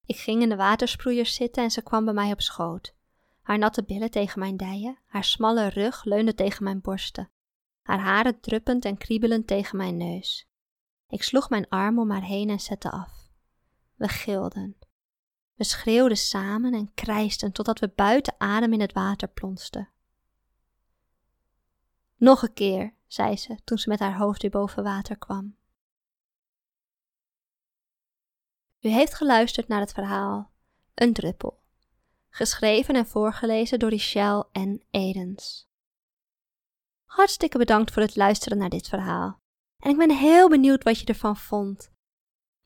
Ik 0.04 0.16
ging 0.16 0.42
in 0.42 0.48
de 0.48 0.56
watersproeiers 0.56 1.34
zitten 1.34 1.62
en 1.62 1.70
ze 1.70 1.82
kwam 1.82 2.04
bij 2.04 2.14
mij 2.14 2.32
op 2.32 2.40
schoot. 2.40 2.94
Haar 3.40 3.58
natte 3.58 3.84
billen 3.84 4.10
tegen 4.10 4.38
mijn 4.38 4.56
dijen, 4.56 4.98
haar 5.06 5.24
smalle 5.24 5.68
rug 5.68 6.04
leunde 6.04 6.34
tegen 6.34 6.64
mijn 6.64 6.80
borsten, 6.80 7.30
haar 7.82 7.98
haren 7.98 8.40
druppend 8.40 8.84
en 8.84 8.98
kriebelend 8.98 9.46
tegen 9.46 9.76
mijn 9.76 9.96
neus. 9.96 10.48
Ik 11.08 11.22
sloeg 11.22 11.50
mijn 11.50 11.68
arm 11.68 11.98
om 11.98 12.10
haar 12.10 12.22
heen 12.22 12.50
en 12.50 12.60
zette 12.60 12.90
af. 12.90 13.30
We 13.94 14.08
gilden. 14.08 14.76
We 15.54 15.64
schreeuwden 15.64 16.16
samen 16.16 16.74
en 16.74 16.94
krijsten 16.94 17.52
totdat 17.52 17.78
we 17.78 17.92
buiten 17.94 18.34
adem 18.38 18.72
in 18.72 18.80
het 18.80 18.92
water 18.92 19.28
plonsten. 19.28 19.88
Nog 22.16 22.42
een 22.42 22.52
keer, 22.52 22.94
zei 23.06 23.36
ze 23.36 23.58
toen 23.64 23.78
ze 23.78 23.88
met 23.88 23.98
haar 23.98 24.16
hoofd 24.16 24.42
weer 24.42 24.50
boven 24.50 24.82
water 24.82 25.18
kwam. 25.18 25.56
U 28.80 28.88
heeft 28.88 29.14
geluisterd 29.14 29.68
naar 29.68 29.80
het 29.80 29.92
verhaal 29.92 30.50
Een 30.94 31.12
druppel 31.12 31.60
geschreven 32.30 32.94
en 32.94 33.06
voorgelezen 33.06 33.78
door 33.78 33.90
Richelle 33.90 34.46
en 34.52 34.82
Edens. 34.90 35.69
Hartstikke 37.10 37.58
bedankt 37.58 37.92
voor 37.92 38.02
het 38.02 38.16
luisteren 38.16 38.58
naar 38.58 38.68
dit 38.68 38.88
verhaal. 38.88 39.38
En 39.82 39.90
ik 39.90 39.96
ben 39.96 40.10
heel 40.10 40.48
benieuwd 40.48 40.84
wat 40.84 41.00
je 41.00 41.06
ervan 41.06 41.36
vond. 41.36 41.90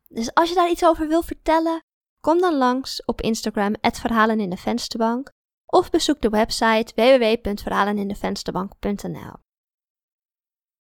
Dus 0.09 0.35
als 0.35 0.49
je 0.49 0.55
daar 0.55 0.71
iets 0.71 0.85
over 0.85 1.09
wil 1.09 1.23
vertellen, 1.23 1.83
kom 2.21 2.41
dan 2.41 2.55
langs 2.55 3.05
op 3.05 3.21
Instagram 3.21 3.75
Verhalen 3.81 4.41
in 4.41 4.51
de 4.51 4.57
Vensterbank 4.57 5.31
of 5.67 5.91
bezoek 5.91 6.21
de 6.21 6.29
website 6.29 6.93
www.verhalenindevensterbank.nl. 6.95 9.33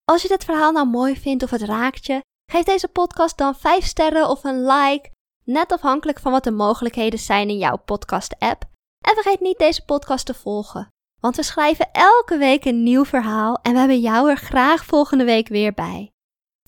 Als 0.04 0.22
je 0.22 0.28
dit 0.28 0.44
verhaal 0.44 0.72
nou 0.72 0.86
mooi 0.86 1.16
vindt 1.16 1.42
of 1.42 1.50
het 1.50 1.62
raakt 1.62 2.06
je, 2.06 2.20
geef 2.50 2.64
deze 2.64 2.88
podcast 2.88 3.38
dan 3.38 3.54
5 3.54 3.84
sterren 3.84 4.28
of 4.28 4.44
een 4.44 4.66
like, 4.66 5.10
net 5.44 5.72
afhankelijk 5.72 6.20
van 6.20 6.32
wat 6.32 6.44
de 6.44 6.50
mogelijkheden 6.50 7.18
zijn 7.18 7.48
in 7.48 7.58
jouw 7.58 7.76
podcast-app. 7.76 8.64
En 9.06 9.14
vergeet 9.14 9.40
niet 9.40 9.58
deze 9.58 9.84
podcast 9.84 10.26
te 10.26 10.34
volgen, 10.34 10.88
want 11.24 11.36
we 11.36 11.42
schrijven 11.42 11.92
elke 11.92 12.36
week 12.36 12.64
een 12.64 12.82
nieuw 12.82 13.04
verhaal 13.04 13.58
en 13.62 13.72
we 13.72 13.78
hebben 13.78 14.00
jou 14.00 14.30
er 14.30 14.36
graag 14.36 14.84
volgende 14.84 15.24
week 15.24 15.48
weer 15.48 15.72
bij. 15.72 16.12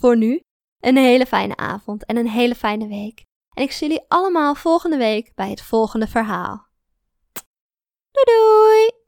Voor 0.00 0.16
nu, 0.16 0.40
een 0.80 0.96
hele 0.96 1.26
fijne 1.26 1.56
avond 1.56 2.04
en 2.04 2.16
een 2.16 2.28
hele 2.28 2.54
fijne 2.54 2.88
week. 2.88 3.24
En 3.52 3.62
ik 3.62 3.72
zie 3.72 3.88
jullie 3.88 4.04
allemaal 4.08 4.54
volgende 4.54 4.96
week 4.96 5.32
bij 5.34 5.50
het 5.50 5.62
volgende 5.62 6.06
verhaal. 6.06 6.68
Doei 8.12 8.24
doei! 8.24 9.05